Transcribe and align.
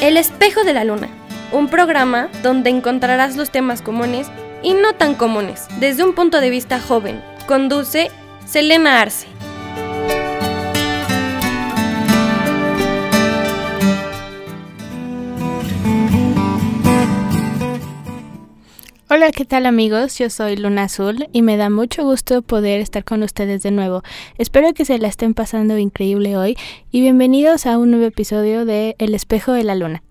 El 0.00 0.16
espejo 0.16 0.64
de 0.64 0.72
la 0.72 0.84
luna, 0.84 1.08
un 1.52 1.68
programa 1.68 2.28
donde 2.42 2.70
encontrarás 2.70 3.36
los 3.36 3.50
temas 3.50 3.82
comunes 3.82 4.28
y 4.62 4.72
no 4.72 4.94
tan 4.94 5.14
comunes 5.14 5.66
desde 5.78 6.04
un 6.04 6.14
punto 6.14 6.40
de 6.40 6.50
vista 6.50 6.80
joven. 6.80 7.22
Conduce 7.46 8.10
Selena 8.46 9.00
Arce. 9.00 9.26
Hola, 19.12 19.32
¿qué 19.32 19.44
tal 19.44 19.66
amigos? 19.66 20.16
Yo 20.20 20.30
soy 20.30 20.56
Luna 20.56 20.84
Azul 20.84 21.26
y 21.32 21.42
me 21.42 21.56
da 21.56 21.68
mucho 21.68 22.04
gusto 22.04 22.42
poder 22.42 22.80
estar 22.80 23.02
con 23.02 23.24
ustedes 23.24 23.60
de 23.60 23.72
nuevo. 23.72 24.04
Espero 24.38 24.72
que 24.72 24.84
se 24.84 25.00
la 25.00 25.08
estén 25.08 25.34
pasando 25.34 25.76
increíble 25.78 26.36
hoy 26.36 26.56
y 26.92 27.00
bienvenidos 27.00 27.66
a 27.66 27.76
un 27.76 27.90
nuevo 27.90 28.06
episodio 28.06 28.64
de 28.64 28.94
El 29.00 29.16
espejo 29.16 29.50
de 29.50 29.64
la 29.64 29.74
luna. 29.74 30.04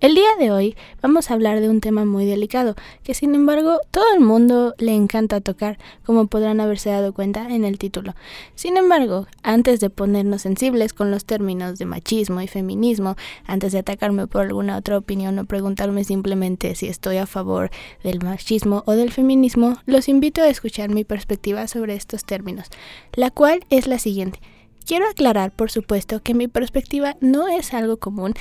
El 0.00 0.14
día 0.14 0.30
de 0.38 0.50
hoy 0.50 0.76
vamos 1.02 1.30
a 1.30 1.34
hablar 1.34 1.60
de 1.60 1.68
un 1.68 1.82
tema 1.82 2.06
muy 2.06 2.24
delicado, 2.24 2.74
que 3.02 3.12
sin 3.12 3.34
embargo 3.34 3.80
todo 3.90 4.06
el 4.14 4.20
mundo 4.20 4.74
le 4.78 4.94
encanta 4.94 5.42
tocar, 5.42 5.76
como 6.06 6.26
podrán 6.26 6.58
haberse 6.58 6.88
dado 6.88 7.12
cuenta 7.12 7.46
en 7.50 7.66
el 7.66 7.76
título. 7.76 8.14
Sin 8.54 8.78
embargo, 8.78 9.26
antes 9.42 9.78
de 9.78 9.90
ponernos 9.90 10.40
sensibles 10.40 10.94
con 10.94 11.10
los 11.10 11.26
términos 11.26 11.78
de 11.78 11.84
machismo 11.84 12.40
y 12.40 12.48
feminismo, 12.48 13.16
antes 13.46 13.72
de 13.72 13.80
atacarme 13.80 14.26
por 14.26 14.40
alguna 14.40 14.78
otra 14.78 14.96
opinión 14.96 15.38
o 15.38 15.44
preguntarme 15.44 16.02
simplemente 16.04 16.74
si 16.76 16.88
estoy 16.88 17.18
a 17.18 17.26
favor 17.26 17.68
del 18.02 18.24
machismo 18.24 18.84
o 18.86 18.92
del 18.92 19.12
feminismo, 19.12 19.76
los 19.84 20.08
invito 20.08 20.40
a 20.40 20.48
escuchar 20.48 20.88
mi 20.88 21.04
perspectiva 21.04 21.68
sobre 21.68 21.94
estos 21.94 22.24
términos, 22.24 22.68
la 23.12 23.30
cual 23.30 23.66
es 23.68 23.86
la 23.86 23.98
siguiente. 23.98 24.40
Quiero 24.86 25.06
aclarar, 25.08 25.52
por 25.52 25.70
supuesto, 25.70 26.22
que 26.22 26.34
mi 26.34 26.48
perspectiva 26.48 27.16
no 27.20 27.48
es 27.48 27.74
algo 27.74 27.98
común 27.98 28.34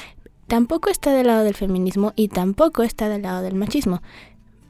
tampoco 0.49 0.89
está 0.89 1.13
del 1.13 1.27
lado 1.27 1.43
del 1.43 1.53
feminismo 1.53 2.11
y 2.15 2.27
tampoco 2.27 2.83
está 2.83 3.07
del 3.07 3.21
lado 3.21 3.43
del 3.43 3.55
machismo. 3.55 4.01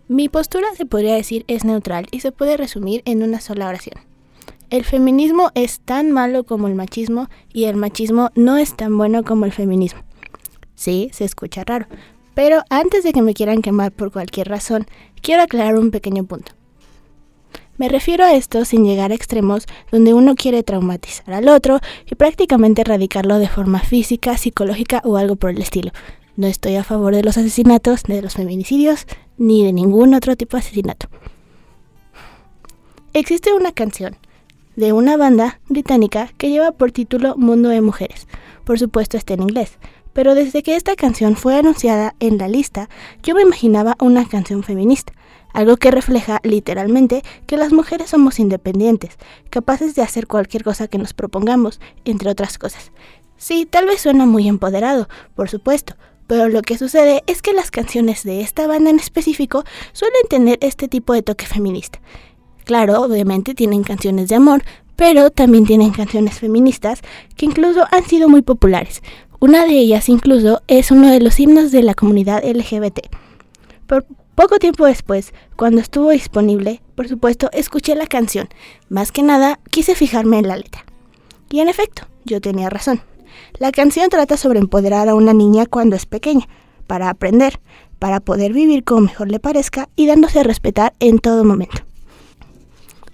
Mi 0.10 0.28
postura 0.28 0.68
se 0.76 0.86
podría 0.86 1.16
decir 1.16 1.46
es 1.48 1.64
neutral 1.64 2.08
y 2.12 2.20
se 2.20 2.32
puede 2.32 2.58
resumir 2.58 3.02
en 3.06 3.24
una 3.24 3.40
sola 3.40 3.68
oración. 3.68 4.04
El 4.70 4.84
feminismo 4.84 5.52
es 5.56 5.80
tan 5.80 6.12
malo 6.12 6.44
como 6.44 6.68
el 6.68 6.76
machismo 6.76 7.30
y 7.54 7.64
el 7.64 7.78
machismo 7.78 8.30
no 8.36 8.58
es 8.58 8.76
tan 8.76 8.96
bueno 8.98 9.24
como 9.24 9.46
el 9.46 9.54
feminismo. 9.54 10.02
Sí, 10.76 11.10
se 11.14 11.24
escucha 11.24 11.64
raro, 11.64 11.88
pero 12.36 12.62
antes 12.70 13.04
de 13.04 13.14
que 13.14 13.22
me 13.22 13.34
quieran 13.34 13.62
quemar 13.62 13.92
por 13.92 14.12
cualquier 14.12 14.50
razón, 14.50 14.86
quiero 15.22 15.44
aclarar 15.44 15.78
un 15.78 15.92
pequeño 15.92 16.26
punto. 16.26 16.52
Me 17.80 17.88
refiero 17.88 18.26
a 18.26 18.34
esto 18.34 18.66
sin 18.66 18.84
llegar 18.84 19.14
a 19.14 19.16
extremos 19.16 19.66
donde 19.90 20.14
uno 20.14 20.36
quiere 20.36 20.64
traumatizar 20.64 21.34
al 21.34 21.48
otro 21.48 21.80
y 22.12 22.16
prácticamente 22.16 22.82
erradicarlo 22.82 23.40
de 23.40 23.48
forma 23.48 23.80
física, 23.80 24.36
psicológica 24.38 25.02
o 25.06 25.16
algo 25.16 25.38
por 25.38 25.52
el 25.52 25.62
estilo. 25.62 25.94
No 26.36 26.48
estoy 26.48 26.76
a 26.76 26.84
favor 26.84 27.16
de 27.16 27.24
los 27.24 27.38
asesinatos, 27.38 28.04
de 28.04 28.22
los 28.22 28.34
feminicidios, 28.34 29.06
ni 29.38 29.64
de 29.64 29.72
ningún 29.72 30.14
otro 30.14 30.36
tipo 30.36 30.58
de 30.58 30.64
asesinato. 30.64 31.08
Existe 33.14 33.54
una 33.54 33.72
canción 33.72 34.18
de 34.76 34.92
una 34.92 35.16
banda 35.16 35.62
británica 35.70 36.34
que 36.38 36.50
lleva 36.50 36.74
por 36.74 36.92
título 36.92 37.38
Mundo 37.38 37.70
de 37.70 37.80
Mujeres. 37.80 38.28
Por 38.66 38.78
supuesto 38.78 39.16
está 39.16 39.36
en 39.36 39.44
inglés, 39.44 39.78
pero 40.14 40.36
desde 40.36 40.64
que 40.64 40.76
esta 40.76 40.96
canción 40.96 41.36
fue 41.36 41.58
anunciada 41.58 42.16
en 42.20 42.38
la 42.38 42.48
lista, 42.48 42.90
yo 43.24 43.36
me 43.36 43.42
imaginaba 43.42 43.96
una 44.00 44.26
canción 44.28 44.64
feminista 44.64 45.14
algo 45.54 45.78
que 45.78 45.92
refleja 45.92 46.40
literalmente 46.44 47.24
que 47.48 47.58
las 47.58 47.74
mujeres 47.74 48.12
somos 48.12 48.40
independientes, 48.40 49.18
capaces 49.50 49.96
de 49.96 50.02
hacer 50.02 50.28
cualquier 50.28 50.64
cosa 50.64 50.88
que 50.88 50.98
nos 50.98 51.14
propongamos, 51.14 51.80
entre 52.06 52.30
otras 52.30 52.58
cosas. 52.58 52.92
Sí, 53.38 53.66
tal 53.66 53.86
vez 53.86 54.02
suena 54.02 54.26
muy 54.26 54.48
empoderado, 54.48 55.08
por 55.36 55.50
supuesto, 55.50 55.96
pero 56.28 56.50
lo 56.50 56.62
que 56.62 56.78
sucede 56.78 57.24
es 57.26 57.42
que 57.42 57.54
las 57.54 57.72
canciones 57.72 58.24
de 58.24 58.42
esta 58.42 58.68
banda 58.68 58.90
en 58.90 59.00
específico 59.00 59.64
suelen 59.94 60.22
tener 60.30 60.60
este 60.62 60.88
tipo 60.88 61.14
de 61.14 61.24
toque 61.24 61.46
feminista. 61.46 62.00
Claro, 62.66 63.02
obviamente 63.02 63.56
tienen 63.56 63.84
canciones 63.84 64.28
de 64.28 64.36
amor, 64.36 64.62
pero 64.96 65.32
también 65.32 65.66
tienen 65.66 65.92
canciones 65.92 66.40
feministas 66.40 67.02
que 67.36 67.46
incluso 67.46 67.86
han 67.90 68.06
sido 68.06 68.30
muy 68.30 68.42
populares. 68.42 69.02
Una 69.42 69.66
de 69.66 69.72
ellas 69.72 70.10
incluso 70.10 70.62
es 70.68 70.92
uno 70.92 71.10
de 71.10 71.22
los 71.22 71.40
himnos 71.40 71.72
de 71.72 71.82
la 71.82 71.94
comunidad 71.94 72.44
LGBT. 72.44 73.00
Por, 73.88 74.06
poco 74.36 74.60
tiempo 74.60 74.86
después, 74.86 75.34
cuando 75.56 75.80
estuvo 75.80 76.10
disponible, 76.10 76.82
por 76.96 77.08
supuesto, 77.08 77.50
escuché 77.54 77.96
la 77.96 78.06
canción. 78.06 78.50
Más 78.90 79.14
que 79.14 79.24
nada, 79.24 79.62
quise 79.72 79.96
fijarme 79.96 80.40
en 80.40 80.50
la 80.50 80.58
letra. 80.58 80.84
Y 81.50 81.62
en 81.62 81.70
efecto, 81.70 82.04
yo 82.26 82.42
tenía 82.42 82.70
razón. 82.70 83.02
La 83.60 83.72
canción 83.72 84.10
trata 84.10 84.36
sobre 84.36 84.60
empoderar 84.60 85.08
a 85.08 85.16
una 85.16 85.34
niña 85.34 85.66
cuando 85.66 85.96
es 85.96 86.06
pequeña, 86.06 86.50
para 86.86 87.10
aprender, 87.10 87.62
para 87.98 88.20
poder 88.20 88.52
vivir 88.52 88.84
como 88.84 89.02
mejor 89.02 89.32
le 89.32 89.40
parezca 89.40 89.88
y 89.96 90.06
dándose 90.06 90.42
a 90.42 90.44
respetar 90.44 90.94
en 91.00 91.18
todo 91.20 91.46
momento. 91.46 91.84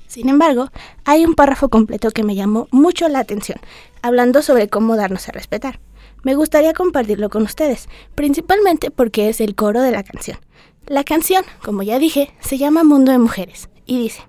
Sin 0.07 0.28
embargo, 0.28 0.72
hay 1.03 1.24
un 1.24 1.36
párrafo 1.36 1.69
completo 1.69 2.09
que 2.09 2.24
me 2.24 2.34
llamó 2.34 2.68
mucho 2.72 3.07
la 3.09 3.19
atención, 3.19 3.59
hablando 4.02 4.42
sobre 4.42 4.69
cómo 4.69 4.96
darnos 4.96 5.30
a 5.30 5.31
respetar. 5.31 5.80
Me 6.25 6.34
gustaría 6.34 6.74
compartirlo 6.74 7.30
con 7.30 7.44
ustedes, 7.44 7.88
principalmente 8.16 8.90
porque 8.90 9.30
es 9.30 9.40
el 9.40 9.53
coro 9.53 9.84
de 9.84 9.91
la 9.91 10.02
canción. 10.02 10.40
La 10.88 11.03
canción, 11.03 11.46
como 11.63 11.84
ya 11.84 12.00
dije, 12.00 12.34
se 12.40 12.58
llama 12.58 12.84
Mundo 12.84 13.12
de 13.12 13.19
Mujeres 13.19 13.69
y 13.86 14.00
dice, 14.00 14.24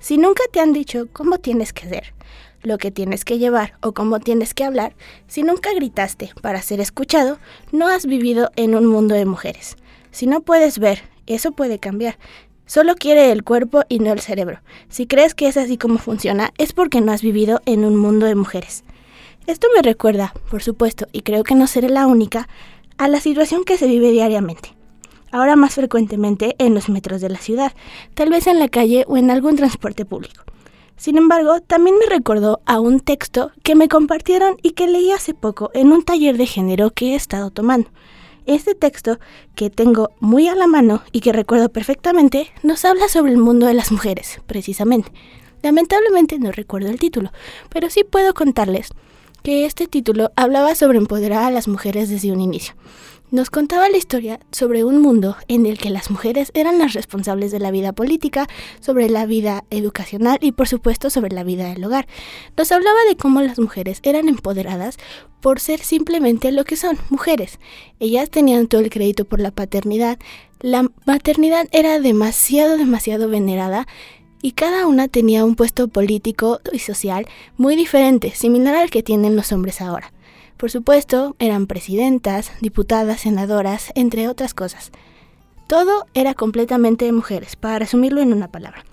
si 0.00 0.18
nunca 0.18 0.42
te 0.52 0.60
han 0.60 0.74
dicho 0.74 1.08
cómo 1.14 1.38
tienes 1.38 1.72
que 1.72 1.88
ser, 1.88 2.12
lo 2.62 2.76
que 2.76 2.90
tienes 2.90 3.24
que 3.24 3.38
llevar 3.38 3.78
o 3.80 3.92
cómo 3.92 4.20
tienes 4.20 4.52
que 4.52 4.64
hablar, 4.64 4.96
si 5.26 5.42
nunca 5.42 5.72
gritaste 5.72 6.30
para 6.42 6.60
ser 6.60 6.78
escuchado, 6.80 7.38
no 7.72 7.88
has 7.88 8.04
vivido 8.04 8.50
en 8.56 8.74
un 8.74 8.84
mundo 8.84 9.14
de 9.14 9.24
mujeres. 9.24 9.76
Si 10.10 10.26
no 10.26 10.42
puedes 10.42 10.78
ver, 10.78 11.04
eso 11.26 11.52
puede 11.52 11.78
cambiar. 11.78 12.18
Solo 12.66 12.96
quiere 12.96 13.32
el 13.32 13.44
cuerpo 13.44 13.80
y 13.88 14.00
no 14.00 14.12
el 14.12 14.20
cerebro. 14.20 14.60
Si 14.90 15.06
crees 15.06 15.34
que 15.34 15.48
es 15.48 15.56
así 15.56 15.78
como 15.78 15.96
funciona, 15.96 16.52
es 16.58 16.74
porque 16.74 17.00
no 17.00 17.12
has 17.12 17.22
vivido 17.22 17.62
en 17.64 17.86
un 17.86 17.96
mundo 17.96 18.26
de 18.26 18.34
mujeres. 18.34 18.84
Esto 19.46 19.68
me 19.74 19.82
recuerda, 19.82 20.32
por 20.50 20.62
supuesto, 20.62 21.06
y 21.12 21.20
creo 21.20 21.44
que 21.44 21.54
no 21.54 21.66
seré 21.66 21.88
la 21.88 22.06
única, 22.06 22.48
a 22.96 23.08
la 23.08 23.20
situación 23.20 23.64
que 23.64 23.76
se 23.76 23.86
vive 23.86 24.10
diariamente 24.10 24.74
ahora 25.34 25.56
más 25.56 25.74
frecuentemente 25.74 26.54
en 26.58 26.74
los 26.74 26.88
metros 26.88 27.20
de 27.20 27.28
la 27.28 27.38
ciudad, 27.38 27.72
tal 28.14 28.30
vez 28.30 28.46
en 28.46 28.60
la 28.60 28.68
calle 28.68 29.04
o 29.08 29.16
en 29.16 29.32
algún 29.32 29.56
transporte 29.56 30.04
público. 30.04 30.44
Sin 30.96 31.18
embargo, 31.18 31.60
también 31.60 31.98
me 31.98 32.06
recordó 32.06 32.60
a 32.66 32.78
un 32.78 33.00
texto 33.00 33.50
que 33.64 33.74
me 33.74 33.88
compartieron 33.88 34.56
y 34.62 34.70
que 34.70 34.86
leí 34.86 35.10
hace 35.10 35.34
poco 35.34 35.72
en 35.74 35.90
un 35.90 36.04
taller 36.04 36.38
de 36.38 36.46
género 36.46 36.90
que 36.90 37.12
he 37.12 37.14
estado 37.16 37.50
tomando. 37.50 37.90
Este 38.46 38.76
texto, 38.76 39.18
que 39.56 39.70
tengo 39.70 40.10
muy 40.20 40.46
a 40.46 40.54
la 40.54 40.68
mano 40.68 41.02
y 41.10 41.18
que 41.18 41.32
recuerdo 41.32 41.68
perfectamente, 41.68 42.52
nos 42.62 42.84
habla 42.84 43.08
sobre 43.08 43.32
el 43.32 43.38
mundo 43.38 43.66
de 43.66 43.74
las 43.74 43.90
mujeres, 43.90 44.40
precisamente. 44.46 45.10
Lamentablemente 45.62 46.38
no 46.38 46.52
recuerdo 46.52 46.90
el 46.90 47.00
título, 47.00 47.32
pero 47.70 47.90
sí 47.90 48.04
puedo 48.04 48.34
contarles 48.34 48.90
que 49.44 49.66
este 49.66 49.86
título 49.86 50.32
hablaba 50.36 50.74
sobre 50.74 50.96
empoderar 50.96 51.44
a 51.44 51.50
las 51.50 51.68
mujeres 51.68 52.08
desde 52.08 52.32
un 52.32 52.40
inicio. 52.40 52.74
Nos 53.30 53.50
contaba 53.50 53.90
la 53.90 53.98
historia 53.98 54.40
sobre 54.52 54.84
un 54.84 55.02
mundo 55.02 55.36
en 55.48 55.66
el 55.66 55.76
que 55.76 55.90
las 55.90 56.10
mujeres 56.10 56.50
eran 56.54 56.78
las 56.78 56.94
responsables 56.94 57.52
de 57.52 57.58
la 57.58 57.70
vida 57.70 57.92
política, 57.92 58.48
sobre 58.80 59.10
la 59.10 59.26
vida 59.26 59.64
educacional 59.68 60.38
y 60.40 60.52
por 60.52 60.66
supuesto 60.66 61.10
sobre 61.10 61.34
la 61.34 61.44
vida 61.44 61.68
del 61.68 61.84
hogar. 61.84 62.06
Nos 62.56 62.72
hablaba 62.72 62.98
de 63.06 63.16
cómo 63.16 63.42
las 63.42 63.58
mujeres 63.58 64.00
eran 64.02 64.30
empoderadas 64.30 64.96
por 65.42 65.60
ser 65.60 65.80
simplemente 65.80 66.50
lo 66.50 66.64
que 66.64 66.76
son, 66.76 66.96
mujeres. 67.10 67.58
Ellas 68.00 68.30
tenían 68.30 68.66
todo 68.66 68.80
el 68.80 68.88
crédito 68.88 69.26
por 69.26 69.40
la 69.40 69.50
paternidad. 69.50 70.18
La 70.60 70.88
maternidad 71.04 71.68
era 71.70 72.00
demasiado, 72.00 72.78
demasiado 72.78 73.28
venerada 73.28 73.86
y 74.44 74.52
cada 74.52 74.86
una 74.86 75.08
tenía 75.08 75.42
un 75.42 75.54
puesto 75.54 75.88
político 75.88 76.60
y 76.70 76.78
social 76.78 77.26
muy 77.56 77.76
diferente, 77.76 78.32
similar 78.32 78.74
al 78.74 78.90
que 78.90 79.02
tienen 79.02 79.36
los 79.36 79.52
hombres 79.52 79.80
ahora. 79.80 80.12
Por 80.58 80.70
supuesto, 80.70 81.34
eran 81.38 81.66
presidentas, 81.66 82.52
diputadas, 82.60 83.22
senadoras, 83.22 83.90
entre 83.94 84.28
otras 84.28 84.52
cosas. 84.52 84.92
Todo 85.66 86.04
era 86.12 86.34
completamente 86.34 87.06
de 87.06 87.12
mujeres, 87.12 87.56
para 87.56 87.78
resumirlo 87.78 88.20
en 88.20 88.34
una 88.34 88.48
palabra. 88.48 88.84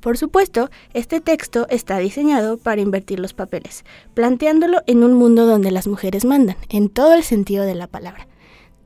Por 0.00 0.18
supuesto, 0.18 0.68
este 0.94 1.20
texto 1.20 1.68
está 1.70 1.98
diseñado 1.98 2.58
para 2.58 2.80
invertir 2.80 3.20
los 3.20 3.34
papeles, 3.34 3.84
planteándolo 4.14 4.82
en 4.88 5.04
un 5.04 5.14
mundo 5.14 5.46
donde 5.46 5.70
las 5.70 5.86
mujeres 5.86 6.24
mandan, 6.24 6.56
en 6.70 6.88
todo 6.88 7.14
el 7.14 7.22
sentido 7.22 7.62
de 7.62 7.76
la 7.76 7.86
palabra. 7.86 8.26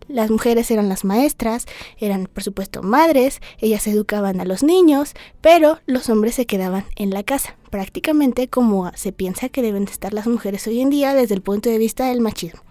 Las 0.08 0.30
mujeres 0.30 0.70
eran 0.70 0.88
las 0.88 1.04
maestras, 1.04 1.66
eran 1.98 2.26
por 2.26 2.42
supuesto 2.42 2.82
madres, 2.82 3.40
ellas 3.58 3.86
educaban 3.86 4.40
a 4.40 4.44
los 4.44 4.62
niños, 4.62 5.14
pero 5.40 5.78
los 5.86 6.08
hombres 6.08 6.34
se 6.34 6.46
quedaban 6.46 6.84
en 6.96 7.10
la 7.10 7.22
casa, 7.22 7.56
prácticamente 7.70 8.48
como 8.48 8.90
se 8.94 9.12
piensa 9.12 9.48
que 9.48 9.62
deben 9.62 9.84
de 9.84 9.92
estar 9.92 10.12
las 10.12 10.26
mujeres 10.26 10.66
hoy 10.66 10.80
en 10.80 10.90
día 10.90 11.14
desde 11.14 11.34
el 11.34 11.42
punto 11.42 11.70
de 11.70 11.78
vista 11.78 12.06
del 12.06 12.20
machismo. 12.20 12.62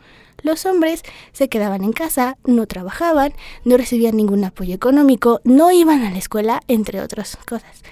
Los 0.43 0.65
hombres 0.65 1.03
se 1.33 1.49
quedaban 1.49 1.83
en 1.83 1.93
casa, 1.93 2.37
no 2.45 2.65
trabajaban, 2.65 3.33
no 3.63 3.77
recibían 3.77 4.17
ningún 4.17 4.43
apoyo 4.43 4.73
económico, 4.73 5.39
no 5.43 5.71
iban 5.71 6.01
a 6.01 6.11
la 6.11 6.17
escuela, 6.17 6.61
entre 6.67 7.01
otras 7.01 7.37
cosas. 7.47 7.83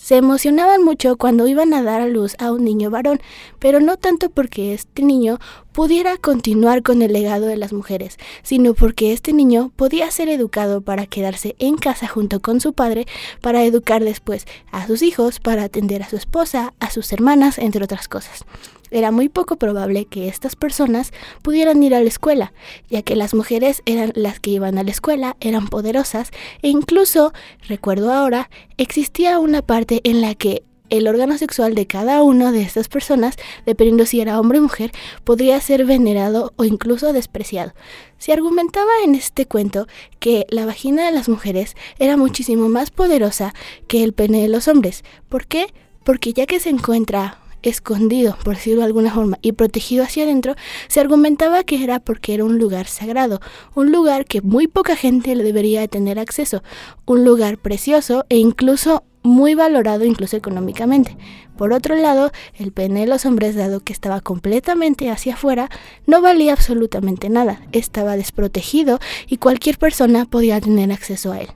Se 0.00 0.16
emocionaban 0.16 0.82
mucho 0.82 1.16
cuando 1.16 1.46
iban 1.46 1.74
a 1.74 1.82
dar 1.82 2.00
a 2.00 2.08
luz 2.08 2.34
a 2.38 2.52
un 2.52 2.64
niño 2.64 2.90
varón, 2.90 3.20
pero 3.58 3.80
no 3.80 3.96
tanto 3.96 4.30
porque 4.30 4.72
este 4.72 5.02
niño 5.02 5.38
pudiera 5.72 6.16
continuar 6.16 6.82
con 6.82 7.02
el 7.02 7.12
legado 7.12 7.46
de 7.46 7.56
las 7.56 7.72
mujeres, 7.72 8.16
sino 8.42 8.74
porque 8.74 9.12
este 9.12 9.32
niño 9.32 9.72
podía 9.76 10.10
ser 10.10 10.28
educado 10.28 10.80
para 10.80 11.06
quedarse 11.06 11.54
en 11.58 11.76
casa 11.76 12.08
junto 12.08 12.40
con 12.40 12.60
su 12.60 12.72
padre, 12.72 13.06
para 13.40 13.62
educar 13.64 14.02
después 14.02 14.46
a 14.72 14.86
sus 14.86 15.02
hijos, 15.02 15.38
para 15.38 15.64
atender 15.64 16.02
a 16.02 16.08
su 16.08 16.16
esposa, 16.16 16.72
a 16.80 16.90
sus 16.90 17.12
hermanas, 17.12 17.58
entre 17.58 17.84
otras 17.84 18.08
cosas 18.08 18.44
era 18.90 19.10
muy 19.10 19.28
poco 19.28 19.56
probable 19.56 20.04
que 20.06 20.28
estas 20.28 20.56
personas 20.56 21.12
pudieran 21.42 21.82
ir 21.82 21.94
a 21.94 22.00
la 22.00 22.08
escuela, 22.08 22.52
ya 22.88 23.02
que 23.02 23.16
las 23.16 23.34
mujeres 23.34 23.82
eran 23.86 24.12
las 24.14 24.40
que 24.40 24.50
iban 24.50 24.78
a 24.78 24.82
la 24.82 24.90
escuela, 24.90 25.36
eran 25.40 25.68
poderosas 25.68 26.30
e 26.62 26.68
incluso, 26.68 27.32
recuerdo 27.68 28.12
ahora, 28.12 28.50
existía 28.76 29.38
una 29.38 29.62
parte 29.62 30.00
en 30.04 30.20
la 30.20 30.34
que 30.34 30.64
el 30.90 31.06
órgano 31.06 31.38
sexual 31.38 31.74
de 31.74 31.86
cada 31.86 32.22
una 32.22 32.52
de 32.52 32.62
estas 32.62 32.88
personas, 32.88 33.36
dependiendo 33.64 34.04
si 34.04 34.20
era 34.20 34.38
hombre 34.38 34.58
o 34.58 34.62
mujer, 34.62 34.90
podría 35.24 35.60
ser 35.60 35.86
venerado 35.86 36.52
o 36.56 36.64
incluso 36.64 37.12
despreciado. 37.12 37.72
Se 38.18 38.32
argumentaba 38.32 38.90
en 39.04 39.14
este 39.14 39.46
cuento 39.46 39.86
que 40.18 40.46
la 40.50 40.66
vagina 40.66 41.06
de 41.06 41.12
las 41.12 41.28
mujeres 41.28 41.76
era 41.98 42.16
muchísimo 42.16 42.68
más 42.68 42.90
poderosa 42.90 43.54
que 43.86 44.02
el 44.02 44.12
pene 44.12 44.42
de 44.42 44.48
los 44.48 44.68
hombres. 44.68 45.04
¿Por 45.28 45.46
qué? 45.46 45.72
Porque 46.04 46.32
ya 46.32 46.46
que 46.46 46.60
se 46.60 46.70
encuentra 46.70 47.38
escondido, 47.62 48.36
por 48.44 48.54
decirlo 48.56 48.80
de 48.80 48.86
alguna 48.86 49.12
forma, 49.12 49.38
y 49.42 49.52
protegido 49.52 50.04
hacia 50.04 50.24
adentro, 50.24 50.54
se 50.88 51.00
argumentaba 51.00 51.64
que 51.64 51.82
era 51.82 52.00
porque 52.00 52.34
era 52.34 52.44
un 52.44 52.58
lugar 52.58 52.86
sagrado, 52.86 53.40
un 53.74 53.92
lugar 53.92 54.24
que 54.24 54.40
muy 54.40 54.66
poca 54.66 54.96
gente 54.96 55.34
le 55.34 55.44
debería 55.44 55.80
de 55.80 55.88
tener 55.88 56.18
acceso, 56.18 56.62
un 57.06 57.24
lugar 57.24 57.58
precioso 57.58 58.24
e 58.28 58.38
incluso 58.38 59.04
muy 59.22 59.54
valorado 59.54 60.04
incluso 60.04 60.36
económicamente. 60.36 61.16
Por 61.56 61.72
otro 61.72 61.94
lado, 61.94 62.32
el 62.54 62.72
pene 62.72 63.00
de 63.00 63.06
los 63.06 63.26
hombres, 63.26 63.54
dado 63.54 63.80
que 63.80 63.92
estaba 63.92 64.20
completamente 64.20 65.10
hacia 65.10 65.34
afuera, 65.34 65.68
no 66.06 66.22
valía 66.22 66.54
absolutamente 66.54 67.28
nada, 67.28 67.60
estaba 67.72 68.16
desprotegido 68.16 68.98
y 69.26 69.36
cualquier 69.36 69.78
persona 69.78 70.24
podía 70.24 70.60
tener 70.60 70.90
acceso 70.90 71.32
a 71.32 71.40
él. 71.40 71.48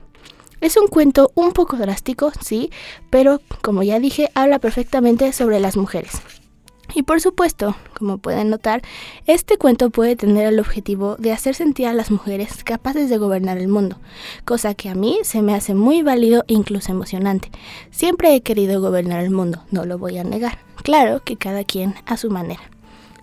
Es 0.64 0.78
un 0.78 0.86
cuento 0.86 1.30
un 1.34 1.52
poco 1.52 1.76
drástico, 1.76 2.32
sí, 2.40 2.70
pero 3.10 3.42
como 3.60 3.82
ya 3.82 4.00
dije, 4.00 4.30
habla 4.34 4.58
perfectamente 4.58 5.30
sobre 5.34 5.60
las 5.60 5.76
mujeres. 5.76 6.22
Y 6.94 7.02
por 7.02 7.20
supuesto, 7.20 7.76
como 7.98 8.16
pueden 8.16 8.48
notar, 8.48 8.80
este 9.26 9.58
cuento 9.58 9.90
puede 9.90 10.16
tener 10.16 10.46
el 10.46 10.58
objetivo 10.58 11.16
de 11.18 11.32
hacer 11.32 11.54
sentir 11.54 11.86
a 11.86 11.92
las 11.92 12.10
mujeres 12.10 12.64
capaces 12.64 13.10
de 13.10 13.18
gobernar 13.18 13.58
el 13.58 13.68
mundo, 13.68 13.98
cosa 14.46 14.72
que 14.72 14.88
a 14.88 14.94
mí 14.94 15.18
se 15.22 15.42
me 15.42 15.54
hace 15.54 15.74
muy 15.74 16.00
válido 16.00 16.44
e 16.48 16.54
incluso 16.54 16.92
emocionante. 16.92 17.50
Siempre 17.90 18.34
he 18.34 18.40
querido 18.40 18.80
gobernar 18.80 19.22
el 19.22 19.30
mundo, 19.30 19.64
no 19.70 19.84
lo 19.84 19.98
voy 19.98 20.16
a 20.16 20.24
negar. 20.24 20.60
Claro 20.82 21.22
que 21.22 21.36
cada 21.36 21.64
quien 21.64 21.94
a 22.06 22.16
su 22.16 22.30
manera. 22.30 22.73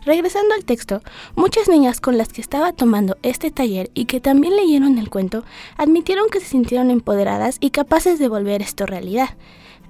Regresando 0.04 0.56
al 0.56 0.66
texto, 0.66 1.02
muchas 1.36 1.70
niñas 1.70 2.02
con 2.02 2.18
las 2.18 2.34
que 2.34 2.42
estaba 2.42 2.74
tomando 2.74 3.18
este 3.22 3.52
taller 3.52 3.92
y 3.94 4.06
que 4.06 4.20
también 4.20 4.56
leyeron 4.56 4.98
el 4.98 5.12
cuento 5.12 5.44
admitieron 5.78 6.28
que 6.32 6.40
se 6.40 6.48
sintieron 6.48 6.90
empoderadas 6.90 7.58
y 7.60 7.70
capaces 7.70 8.18
de 8.18 8.28
volver 8.28 8.64
esto 8.64 8.88
realidad. 8.88 9.30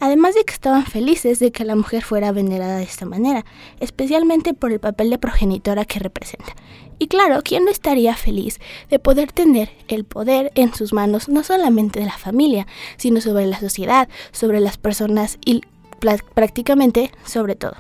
Además 0.02 0.36
de 0.36 0.44
que 0.44 0.54
estaban 0.54 0.86
felices 0.86 1.40
de 1.40 1.54
que 1.54 1.64
la 1.64 1.78
mujer 1.78 2.04
fuera 2.04 2.34
venerada 2.34 2.78
de 2.78 2.84
esta 2.84 3.06
manera, 3.06 3.46
especialmente 3.80 4.54
por 4.54 4.74
el 4.74 4.82
papel 4.82 5.12
de 5.12 5.18
progenitora 5.18 5.86
que 5.86 6.00
representa. 6.00 6.58
Y 7.00 7.08
claro, 7.08 7.42
¿quién 7.42 7.64
no 7.64 7.72
estaría 7.72 8.14
feliz 8.16 8.60
de 8.90 9.00
poder 9.00 9.32
tener 9.32 9.70
el 9.88 10.04
poder 10.04 10.52
en 10.56 10.74
sus 10.74 10.92
manos 10.92 11.30
no 11.30 11.42
solamente 11.44 12.02
de 12.02 12.08
la 12.08 12.18
familia, 12.18 12.68
sino 12.98 13.22
sobre 13.22 13.46
la 13.46 13.62
sociedad, 13.62 14.10
sobre 14.34 14.60
las 14.60 14.78
personas 14.78 15.38
y 15.46 15.62
prácticamente 16.34 17.12
sobre 17.24 17.56
todo? 17.56 17.78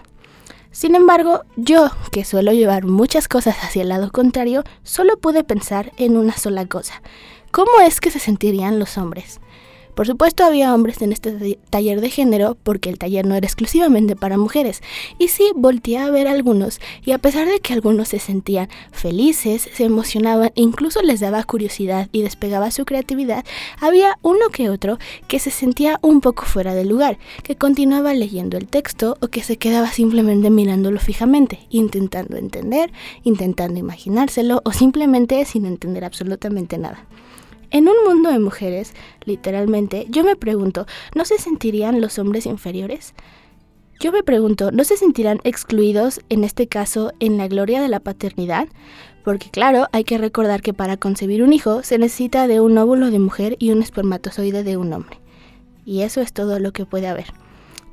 Sin 0.71 0.95
embargo, 0.95 1.43
yo, 1.57 1.89
que 2.13 2.23
suelo 2.23 2.53
llevar 2.53 2.85
muchas 2.85 3.27
cosas 3.27 3.57
hacia 3.61 3.81
el 3.81 3.89
lado 3.89 4.09
contrario, 4.11 4.63
solo 4.83 5.17
pude 5.17 5.43
pensar 5.43 5.91
en 5.97 6.15
una 6.15 6.37
sola 6.37 6.65
cosa. 6.65 7.01
¿Cómo 7.51 7.81
es 7.85 7.99
que 7.99 8.09
se 8.09 8.19
sentirían 8.19 8.79
los 8.79 8.97
hombres? 8.97 9.41
Por 9.95 10.07
supuesto 10.07 10.43
había 10.43 10.73
hombres 10.73 11.01
en 11.01 11.11
este 11.11 11.59
taller 11.69 12.01
de 12.01 12.09
género 12.09 12.57
porque 12.63 12.89
el 12.89 12.97
taller 12.97 13.25
no 13.25 13.35
era 13.35 13.45
exclusivamente 13.45 14.15
para 14.15 14.37
mujeres. 14.37 14.81
Y 15.19 15.27
sí, 15.27 15.51
volteé 15.55 15.97
a 15.97 16.09
ver 16.09 16.27
algunos 16.27 16.79
y 17.03 17.11
a 17.11 17.17
pesar 17.17 17.47
de 17.47 17.59
que 17.59 17.73
algunos 17.73 18.09
se 18.09 18.19
sentían 18.19 18.69
felices, 18.91 19.69
se 19.73 19.83
emocionaban 19.83 20.51
e 20.55 20.61
incluso 20.61 21.01
les 21.01 21.19
daba 21.19 21.43
curiosidad 21.43 22.09
y 22.11 22.21
despegaba 22.21 22.71
su 22.71 22.85
creatividad, 22.85 23.45
había 23.79 24.17
uno 24.21 24.49
que 24.51 24.69
otro 24.69 24.97
que 25.27 25.39
se 25.39 25.51
sentía 25.51 25.99
un 26.01 26.21
poco 26.21 26.45
fuera 26.45 26.73
de 26.73 26.85
lugar, 26.85 27.17
que 27.43 27.55
continuaba 27.55 28.13
leyendo 28.13 28.57
el 28.57 28.67
texto 28.67 29.17
o 29.21 29.27
que 29.27 29.43
se 29.43 29.57
quedaba 29.57 29.91
simplemente 29.91 30.49
mirándolo 30.49 30.99
fijamente, 30.99 31.59
intentando 31.69 32.37
entender, 32.37 32.91
intentando 33.23 33.79
imaginárselo 33.79 34.61
o 34.63 34.71
simplemente 34.71 35.43
sin 35.45 35.65
entender 35.65 36.05
absolutamente 36.05 36.77
nada. 36.77 37.05
En 37.71 37.87
un 37.87 37.95
mundo 38.05 38.29
de 38.29 38.39
mujeres, 38.39 38.93
literalmente, 39.23 40.05
yo 40.09 40.25
me 40.25 40.35
pregunto, 40.35 40.85
¿no 41.15 41.23
se 41.23 41.37
sentirían 41.37 42.01
los 42.01 42.19
hombres 42.19 42.45
inferiores? 42.45 43.13
Yo 44.01 44.11
me 44.11 44.23
pregunto, 44.23 44.71
¿no 44.71 44.83
se 44.83 44.97
sentirán 44.97 45.39
excluidos, 45.45 46.19
en 46.27 46.43
este 46.43 46.67
caso, 46.67 47.13
en 47.21 47.37
la 47.37 47.47
gloria 47.47 47.81
de 47.81 47.87
la 47.87 48.01
paternidad? 48.01 48.67
Porque 49.23 49.49
claro, 49.49 49.87
hay 49.93 50.03
que 50.03 50.17
recordar 50.17 50.61
que 50.61 50.73
para 50.73 50.97
concebir 50.97 51.43
un 51.43 51.53
hijo 51.53 51.81
se 51.81 51.97
necesita 51.97 52.47
de 52.47 52.59
un 52.59 52.77
óvulo 52.77 53.09
de 53.09 53.19
mujer 53.19 53.55
y 53.57 53.71
un 53.71 53.81
espermatozoide 53.81 54.63
de 54.63 54.75
un 54.75 54.91
hombre. 54.91 55.19
Y 55.85 56.01
eso 56.01 56.19
es 56.19 56.33
todo 56.33 56.59
lo 56.59 56.73
que 56.73 56.85
puede 56.85 57.07
haber. 57.07 57.27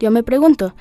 Yo 0.01 0.11
me 0.11 0.25
pregunto, 0.25 0.75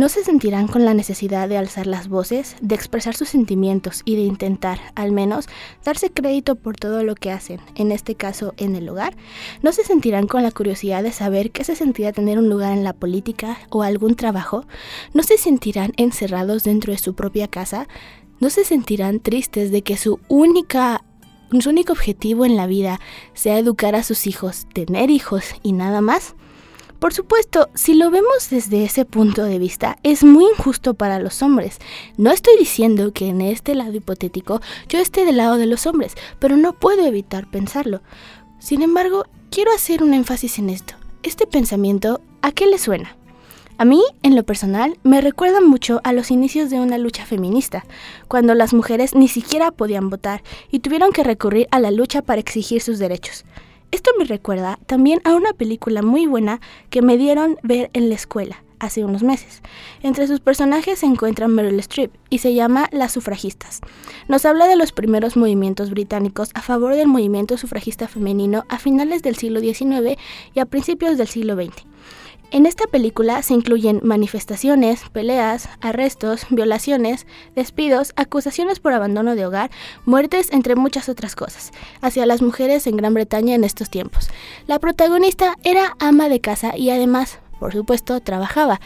¿No 0.00 0.08
se 0.08 0.24
sentirán 0.24 0.66
con 0.66 0.86
la 0.86 0.94
necesidad 0.94 1.46
de 1.46 1.58
alzar 1.58 1.86
las 1.86 2.08
voces, 2.08 2.56
de 2.62 2.74
expresar 2.74 3.14
sus 3.14 3.28
sentimientos 3.28 4.00
y 4.06 4.16
de 4.16 4.22
intentar, 4.22 4.80
al 4.94 5.12
menos, 5.12 5.46
darse 5.84 6.10
crédito 6.10 6.56
por 6.56 6.76
todo 6.76 7.04
lo 7.04 7.14
que 7.14 7.30
hacen, 7.30 7.60
en 7.74 7.92
este 7.92 8.14
caso 8.14 8.54
en 8.56 8.76
el 8.76 8.88
hogar? 8.88 9.14
¿No 9.60 9.72
se 9.72 9.84
sentirán 9.84 10.26
con 10.26 10.42
la 10.42 10.52
curiosidad 10.52 11.02
de 11.02 11.12
saber 11.12 11.50
qué 11.50 11.64
se 11.64 11.76
sentirá 11.76 12.12
tener 12.12 12.38
un 12.38 12.48
lugar 12.48 12.72
en 12.72 12.82
la 12.82 12.94
política 12.94 13.58
o 13.68 13.82
algún 13.82 14.14
trabajo? 14.14 14.64
¿No 15.12 15.22
se 15.22 15.36
sentirán 15.36 15.92
encerrados 15.98 16.64
dentro 16.64 16.94
de 16.94 16.98
su 16.98 17.14
propia 17.14 17.46
casa? 17.46 17.86
¿No 18.38 18.48
se 18.48 18.64
sentirán 18.64 19.20
tristes 19.20 19.70
de 19.70 19.82
que 19.82 19.98
su 19.98 20.18
única 20.28 21.04
su 21.58 21.68
único 21.68 21.92
objetivo 21.92 22.46
en 22.46 22.56
la 22.56 22.66
vida 22.66 23.00
sea 23.34 23.58
educar 23.58 23.94
a 23.94 24.02
sus 24.02 24.26
hijos, 24.26 24.66
tener 24.72 25.10
hijos 25.10 25.44
y 25.62 25.72
nada 25.72 26.00
más? 26.00 26.36
Por 27.00 27.14
supuesto, 27.14 27.70
si 27.74 27.94
lo 27.94 28.10
vemos 28.10 28.50
desde 28.50 28.84
ese 28.84 29.06
punto 29.06 29.44
de 29.44 29.58
vista, 29.58 29.96
es 30.02 30.22
muy 30.22 30.44
injusto 30.44 30.92
para 30.92 31.18
los 31.18 31.42
hombres. 31.42 31.78
No 32.18 32.30
estoy 32.30 32.58
diciendo 32.58 33.14
que 33.14 33.28
en 33.28 33.40
este 33.40 33.74
lado 33.74 33.94
hipotético 33.94 34.60
yo 34.86 34.98
esté 34.98 35.24
del 35.24 35.38
lado 35.38 35.56
de 35.56 35.64
los 35.64 35.86
hombres, 35.86 36.12
pero 36.38 36.58
no 36.58 36.74
puedo 36.74 37.06
evitar 37.06 37.50
pensarlo. 37.50 38.02
Sin 38.58 38.82
embargo, 38.82 39.24
quiero 39.50 39.72
hacer 39.72 40.02
un 40.02 40.12
énfasis 40.12 40.58
en 40.58 40.68
esto. 40.68 40.92
Este 41.22 41.46
pensamiento, 41.46 42.20
¿a 42.42 42.52
qué 42.52 42.66
le 42.66 42.76
suena? 42.76 43.16
A 43.78 43.86
mí, 43.86 44.02
en 44.22 44.36
lo 44.36 44.42
personal, 44.42 44.98
me 45.02 45.22
recuerda 45.22 45.62
mucho 45.62 46.02
a 46.04 46.12
los 46.12 46.30
inicios 46.30 46.68
de 46.68 46.80
una 46.80 46.98
lucha 46.98 47.24
feminista, 47.24 47.86
cuando 48.28 48.54
las 48.54 48.74
mujeres 48.74 49.14
ni 49.14 49.26
siquiera 49.26 49.70
podían 49.70 50.10
votar 50.10 50.42
y 50.70 50.80
tuvieron 50.80 51.12
que 51.12 51.24
recurrir 51.24 51.66
a 51.70 51.80
la 51.80 51.90
lucha 51.90 52.20
para 52.20 52.42
exigir 52.42 52.82
sus 52.82 52.98
derechos. 52.98 53.46
Esto 53.90 54.12
me 54.18 54.24
recuerda 54.24 54.78
también 54.86 55.20
a 55.24 55.34
una 55.34 55.52
película 55.52 56.02
muy 56.02 56.26
buena 56.26 56.60
que 56.90 57.02
me 57.02 57.16
dieron 57.16 57.58
ver 57.62 57.90
en 57.92 58.08
la 58.08 58.14
escuela 58.14 58.62
hace 58.80 59.04
unos 59.04 59.22
meses. 59.22 59.62
Entre 60.02 60.26
sus 60.26 60.40
personajes 60.40 60.98
se 61.00 61.06
encuentra 61.06 61.48
Meryl 61.48 61.78
Streep 61.80 62.10
y 62.30 62.38
se 62.38 62.54
llama 62.54 62.88
Las 62.90 63.12
sufragistas. 63.12 63.80
Nos 64.26 64.44
habla 64.44 64.66
de 64.66 64.76
los 64.76 64.92
primeros 64.92 65.36
movimientos 65.36 65.90
británicos 65.90 66.50
a 66.54 66.62
favor 66.62 66.96
del 66.96 67.06
movimiento 67.06 67.56
sufragista 67.58 68.08
femenino 68.08 68.64
a 68.68 68.78
finales 68.78 69.22
del 69.22 69.36
siglo 69.36 69.60
XIX 69.60 70.18
y 70.54 70.60
a 70.60 70.66
principios 70.66 71.18
del 71.18 71.28
siglo 71.28 71.54
XX. 71.54 71.89
En 72.52 72.66
esta 72.66 72.88
película 72.88 73.42
se 73.42 73.54
incluyen 73.54 74.00
manifestaciones, 74.02 75.08
peleas, 75.12 75.68
arrestos, 75.80 76.46
violaciones, 76.50 77.28
despidos, 77.54 78.12
acusaciones 78.16 78.80
por 78.80 78.92
abandono 78.92 79.36
de 79.36 79.46
hogar, 79.46 79.70
muertes, 80.04 80.52
entre 80.52 80.74
muchas 80.74 81.08
otras 81.08 81.36
cosas, 81.36 81.70
hacia 82.00 82.26
las 82.26 82.42
mujeres 82.42 82.88
en 82.88 82.96
Gran 82.96 83.14
Bretaña 83.14 83.54
en 83.54 83.62
estos 83.62 83.88
tiempos. 83.88 84.30
La 84.66 84.80
protagonista 84.80 85.54
era 85.62 85.96
ama 86.00 86.28
de 86.28 86.40
casa 86.40 86.76
y 86.76 86.90
además, 86.90 87.38
por 87.60 87.72
supuesto, 87.72 88.18
trabajaba. 88.18 88.80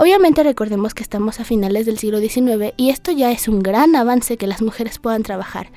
Obviamente 0.00 0.42
recordemos 0.42 0.94
que 0.94 1.02
estamos 1.02 1.40
a 1.40 1.44
finales 1.44 1.84
del 1.84 1.98
siglo 1.98 2.20
XIX 2.20 2.72
y 2.78 2.88
esto 2.88 3.12
ya 3.12 3.30
es 3.32 3.48
un 3.48 3.58
gran 3.62 3.94
avance 3.94 4.38
que 4.38 4.46
las 4.46 4.62
mujeres 4.62 4.98
puedan 4.98 5.22
trabajar. 5.22 5.70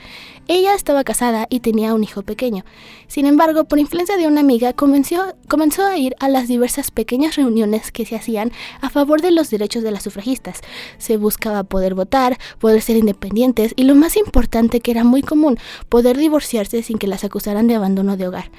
Ella 0.48 0.76
estaba 0.76 1.04
casada 1.04 1.48
y 1.50 1.60
tenía 1.60 1.94
un 1.94 2.04
hijo 2.04 2.22
pequeño. 2.22 2.64
Sin 3.08 3.26
embargo, 3.26 3.66
por 3.66 3.80
influencia 3.80 4.16
de 4.18 4.28
una 4.28 4.42
amiga, 4.42 4.72
comenzó, 4.74 5.36
comenzó 5.50 5.86
a 5.86 5.98
ir 5.98 6.16
a 6.20 6.30
las 6.30 6.48
diversas 6.48 6.90
pequeñas 6.90 7.36
reuniones 7.36 7.92
que 7.92 8.06
se 8.06 8.16
hacían 8.16 8.52
a 8.82 8.90
favor 8.90 9.22
de 9.22 9.32
los 9.32 9.50
derechos 9.50 9.84
de 9.84 9.92
las 9.92 10.04
sufragistas. 10.04 10.62
Se 10.98 11.18
buscaba 11.18 11.64
poder 11.64 11.94
votar, 11.94 12.38
poder 12.60 12.82
ser 12.82 12.98
independientes 12.98 13.74
y 13.76 13.84
lo 13.84 13.96
más 13.96 14.16
importante 14.16 14.80
que 14.80 14.92
era 14.92 15.04
muy 15.04 15.22
común, 15.22 15.58
poder 15.90 16.18
divorciarse 16.18 16.82
sin 16.82 16.98
que 16.98 17.08
las 17.08 17.26
acusaran 17.26 17.68
de 17.68 17.76
abandono 17.76 18.16
de 18.16 18.28
hogar. 18.28 18.52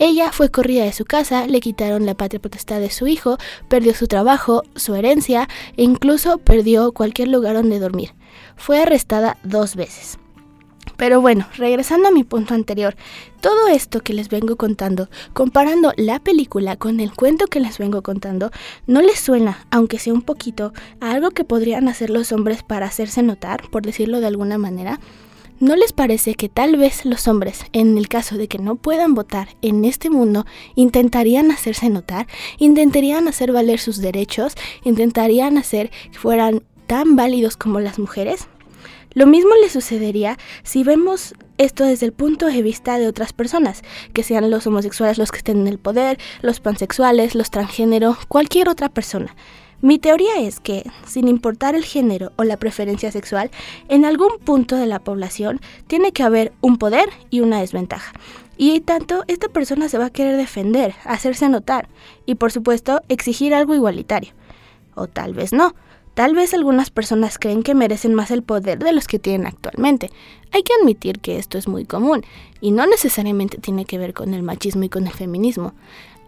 Ella 0.00 0.32
fue 0.32 0.50
corrida 0.50 0.84
de 0.84 0.92
su 0.92 1.04
casa, 1.04 1.46
le 1.46 1.60
quitaron 1.60 2.06
la 2.06 2.14
patria 2.14 2.40
potestad 2.40 2.80
de 2.80 2.90
su 2.90 3.06
hijo, 3.06 3.38
perdió 3.68 3.94
su 3.94 4.06
trabajo, 4.08 4.62
su 4.76 4.94
herencia 4.94 5.11
e 5.76 5.82
incluso 5.82 6.38
perdió 6.38 6.92
cualquier 6.92 7.28
lugar 7.28 7.54
donde 7.54 7.78
dormir. 7.78 8.14
Fue 8.56 8.80
arrestada 8.80 9.36
dos 9.42 9.76
veces. 9.76 10.18
Pero 10.96 11.20
bueno, 11.20 11.46
regresando 11.56 12.08
a 12.08 12.12
mi 12.12 12.22
punto 12.22 12.54
anterior, 12.54 12.96
todo 13.40 13.68
esto 13.68 14.00
que 14.00 14.12
les 14.14 14.28
vengo 14.28 14.56
contando, 14.56 15.08
comparando 15.32 15.92
la 15.96 16.20
película 16.20 16.76
con 16.76 17.00
el 17.00 17.12
cuento 17.12 17.46
que 17.46 17.60
les 17.60 17.78
vengo 17.78 18.02
contando, 18.02 18.50
¿no 18.86 19.00
les 19.00 19.18
suena, 19.18 19.66
aunque 19.70 19.98
sea 19.98 20.12
un 20.12 20.22
poquito, 20.22 20.72
a 21.00 21.10
algo 21.12 21.30
que 21.30 21.44
podrían 21.44 21.88
hacer 21.88 22.10
los 22.10 22.32
hombres 22.32 22.62
para 22.62 22.86
hacerse 22.86 23.22
notar, 23.22 23.68
por 23.70 23.82
decirlo 23.82 24.20
de 24.20 24.26
alguna 24.26 24.58
manera? 24.58 25.00
¿No 25.62 25.76
les 25.76 25.92
parece 25.92 26.34
que 26.34 26.48
tal 26.48 26.76
vez 26.76 27.04
los 27.04 27.28
hombres, 27.28 27.66
en 27.72 27.96
el 27.96 28.08
caso 28.08 28.36
de 28.36 28.48
que 28.48 28.58
no 28.58 28.74
puedan 28.74 29.14
votar 29.14 29.50
en 29.62 29.84
este 29.84 30.10
mundo, 30.10 30.44
intentarían 30.74 31.52
hacerse 31.52 31.88
notar, 31.88 32.26
intentarían 32.58 33.28
hacer 33.28 33.52
valer 33.52 33.78
sus 33.78 33.98
derechos, 33.98 34.54
intentarían 34.82 35.58
hacer 35.58 35.92
que 36.10 36.18
fueran 36.18 36.64
tan 36.88 37.14
válidos 37.14 37.56
como 37.56 37.78
las 37.78 38.00
mujeres? 38.00 38.48
Lo 39.14 39.28
mismo 39.28 39.54
le 39.54 39.68
sucedería 39.68 40.36
si 40.64 40.82
vemos 40.82 41.32
esto 41.58 41.84
desde 41.84 42.06
el 42.06 42.12
punto 42.12 42.46
de 42.46 42.60
vista 42.60 42.98
de 42.98 43.06
otras 43.06 43.32
personas, 43.32 43.82
que 44.12 44.24
sean 44.24 44.50
los 44.50 44.66
homosexuales 44.66 45.16
los 45.16 45.30
que 45.30 45.38
estén 45.38 45.60
en 45.60 45.68
el 45.68 45.78
poder, 45.78 46.18
los 46.40 46.58
pansexuales, 46.58 47.36
los 47.36 47.52
transgénero, 47.52 48.18
cualquier 48.26 48.68
otra 48.68 48.88
persona. 48.88 49.36
Mi 49.82 49.98
teoría 49.98 50.38
es 50.38 50.60
que, 50.60 50.88
sin 51.06 51.26
importar 51.26 51.74
el 51.74 51.84
género 51.84 52.30
o 52.36 52.44
la 52.44 52.56
preferencia 52.56 53.10
sexual, 53.10 53.50
en 53.88 54.04
algún 54.04 54.38
punto 54.44 54.76
de 54.76 54.86
la 54.86 55.00
población 55.00 55.60
tiene 55.88 56.12
que 56.12 56.22
haber 56.22 56.52
un 56.60 56.78
poder 56.78 57.10
y 57.30 57.40
una 57.40 57.60
desventaja. 57.60 58.12
Y 58.56 58.80
tanto, 58.80 59.24
esta 59.26 59.48
persona 59.48 59.88
se 59.88 59.98
va 59.98 60.06
a 60.06 60.10
querer 60.10 60.36
defender, 60.36 60.94
hacerse 61.04 61.48
notar 61.48 61.88
y, 62.26 62.36
por 62.36 62.52
supuesto, 62.52 63.02
exigir 63.08 63.54
algo 63.54 63.74
igualitario. 63.74 64.32
O 64.94 65.08
tal 65.08 65.34
vez 65.34 65.52
no. 65.52 65.74
Tal 66.14 66.34
vez 66.34 66.52
algunas 66.54 66.90
personas 66.90 67.38
creen 67.38 67.62
que 67.62 67.74
merecen 67.74 68.14
más 68.14 68.30
el 68.30 68.42
poder 68.42 68.78
de 68.78 68.92
los 68.92 69.08
que 69.08 69.18
tienen 69.18 69.46
actualmente. 69.46 70.10
Hay 70.52 70.62
que 70.62 70.74
admitir 70.80 71.18
que 71.20 71.38
esto 71.38 71.56
es 71.56 71.66
muy 71.66 71.86
común 71.86 72.22
y 72.60 72.70
no 72.70 72.86
necesariamente 72.86 73.56
tiene 73.56 73.86
que 73.86 73.96
ver 73.96 74.12
con 74.12 74.34
el 74.34 74.42
machismo 74.42 74.84
y 74.84 74.90
con 74.90 75.06
el 75.06 75.12
feminismo. 75.12 75.72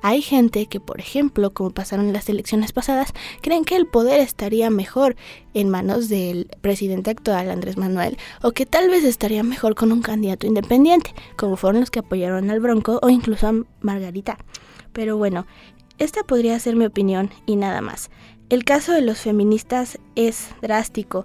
Hay 0.06 0.20
gente 0.20 0.66
que, 0.66 0.80
por 0.80 1.00
ejemplo, 1.00 1.54
como 1.54 1.70
pasaron 1.70 2.12
las 2.12 2.28
elecciones 2.28 2.72
pasadas, 2.72 3.14
creen 3.40 3.64
que 3.64 3.74
el 3.74 3.86
poder 3.86 4.20
estaría 4.20 4.68
mejor 4.68 5.16
en 5.54 5.70
manos 5.70 6.10
del 6.10 6.50
presidente 6.60 7.08
actual, 7.08 7.50
Andrés 7.50 7.78
Manuel, 7.78 8.18
o 8.42 8.52
que 8.52 8.66
tal 8.66 8.90
vez 8.90 9.02
estaría 9.02 9.42
mejor 9.42 9.74
con 9.74 9.92
un 9.92 10.02
candidato 10.02 10.46
independiente, 10.46 11.14
como 11.38 11.56
fueron 11.56 11.80
los 11.80 11.90
que 11.90 12.00
apoyaron 12.00 12.50
al 12.50 12.60
Bronco 12.60 13.00
o 13.00 13.08
incluso 13.08 13.48
a 13.48 13.54
Margarita. 13.80 14.36
Pero 14.92 15.16
bueno, 15.16 15.46
esta 15.96 16.22
podría 16.22 16.58
ser 16.58 16.76
mi 16.76 16.84
opinión 16.84 17.30
y 17.46 17.56
nada 17.56 17.80
más. 17.80 18.10
El 18.50 18.64
caso 18.64 18.92
de 18.92 19.00
los 19.00 19.20
feministas 19.20 19.98
es 20.16 20.50
drástico. 20.60 21.24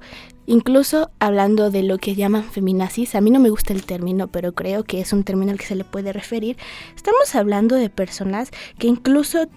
Incluso 0.50 1.12
hablando 1.20 1.70
de 1.70 1.84
lo 1.84 2.00
que 2.00 2.16
llaman 2.16 2.44
feminazis, 2.44 3.14
a 3.14 3.22
mí 3.22 3.30
no 3.30 3.40
me 3.40 3.52
gusta 3.52 3.72
el 3.72 3.86
término, 3.86 4.30
pero 4.30 4.54
creo 4.54 4.84
que 4.84 5.00
es 5.00 5.14
un 5.14 5.24
término 5.24 5.52
al 5.52 5.60
que 5.60 5.68
se 5.68 5.76
le 5.76 5.84
puede 5.84 6.12
referir. 6.12 6.58
Estamos 6.96 7.36
hablando 7.36 7.76
de 7.76 7.92
personas 7.92 8.50
que 8.80 8.88
incluso 8.88 9.48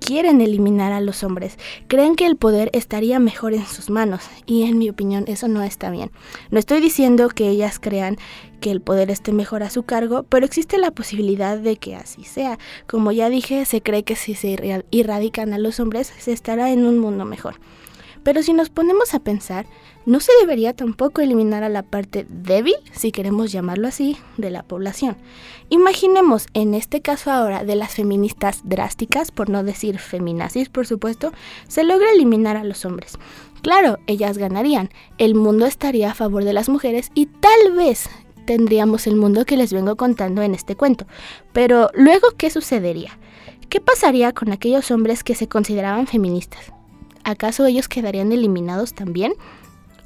quieren 0.00 0.40
eliminar 0.40 0.92
a 0.92 1.00
los 1.00 1.22
hombres, 1.22 1.60
creen 1.86 2.16
que 2.16 2.26
el 2.26 2.34
poder 2.34 2.70
estaría 2.72 3.20
mejor 3.20 3.54
en 3.54 3.64
sus 3.66 3.88
manos 3.88 4.24
y 4.46 4.64
en 4.64 4.78
mi 4.78 4.90
opinión 4.90 5.26
eso 5.28 5.46
no 5.46 5.62
está 5.62 5.90
bien. 5.90 6.10
No 6.50 6.58
estoy 6.58 6.80
diciendo 6.80 7.28
que 7.28 7.48
ellas 7.48 7.78
crean 7.78 8.16
que 8.60 8.72
el 8.72 8.80
poder 8.80 9.12
esté 9.12 9.30
mejor 9.30 9.62
a 9.62 9.70
su 9.70 9.84
cargo, 9.84 10.24
pero 10.24 10.44
existe 10.44 10.76
la 10.78 10.90
posibilidad 10.90 11.56
de 11.56 11.76
que 11.76 11.94
así 11.94 12.24
sea. 12.24 12.58
Como 12.88 13.12
ya 13.12 13.30
dije, 13.30 13.64
se 13.64 13.80
cree 13.80 14.02
que 14.02 14.16
si 14.16 14.34
se 14.34 14.82
irradican 14.90 15.52
a 15.52 15.58
los 15.58 15.78
hombres 15.78 16.12
se 16.18 16.32
estará 16.32 16.72
en 16.72 16.84
un 16.84 16.98
mundo 16.98 17.24
mejor. 17.24 17.60
Pero 18.26 18.42
si 18.42 18.52
nos 18.52 18.70
ponemos 18.70 19.14
a 19.14 19.20
pensar, 19.20 19.66
no 20.04 20.18
se 20.18 20.32
debería 20.40 20.74
tampoco 20.74 21.20
eliminar 21.20 21.62
a 21.62 21.68
la 21.68 21.84
parte 21.84 22.26
débil, 22.28 22.74
si 22.90 23.12
queremos 23.12 23.52
llamarlo 23.52 23.86
así, 23.86 24.16
de 24.36 24.50
la 24.50 24.64
población. 24.64 25.16
Imaginemos 25.68 26.48
en 26.52 26.74
este 26.74 27.00
caso 27.00 27.30
ahora 27.30 27.62
de 27.62 27.76
las 27.76 27.94
feministas 27.94 28.62
drásticas, 28.64 29.30
por 29.30 29.48
no 29.48 29.62
decir 29.62 30.00
feminazis 30.00 30.68
por 30.68 30.88
supuesto, 30.88 31.32
se 31.68 31.84
logra 31.84 32.10
eliminar 32.10 32.56
a 32.56 32.64
los 32.64 32.84
hombres. 32.84 33.16
Claro, 33.62 34.00
ellas 34.08 34.38
ganarían, 34.38 34.90
el 35.18 35.36
mundo 35.36 35.64
estaría 35.64 36.10
a 36.10 36.14
favor 36.14 36.42
de 36.42 36.52
las 36.52 36.68
mujeres 36.68 37.12
y 37.14 37.26
tal 37.26 37.76
vez 37.76 38.10
tendríamos 38.44 39.06
el 39.06 39.14
mundo 39.14 39.44
que 39.44 39.56
les 39.56 39.72
vengo 39.72 39.94
contando 39.94 40.42
en 40.42 40.52
este 40.52 40.74
cuento. 40.74 41.06
Pero 41.52 41.90
luego, 41.94 42.26
¿qué 42.36 42.50
sucedería? 42.50 43.20
¿Qué 43.68 43.80
pasaría 43.80 44.32
con 44.32 44.50
aquellos 44.50 44.90
hombres 44.90 45.22
que 45.22 45.36
se 45.36 45.46
consideraban 45.46 46.08
feministas? 46.08 46.72
¿Acaso 47.26 47.66
ellos 47.66 47.88
quedarían 47.88 48.32
eliminados 48.32 48.94
también? 48.94 49.34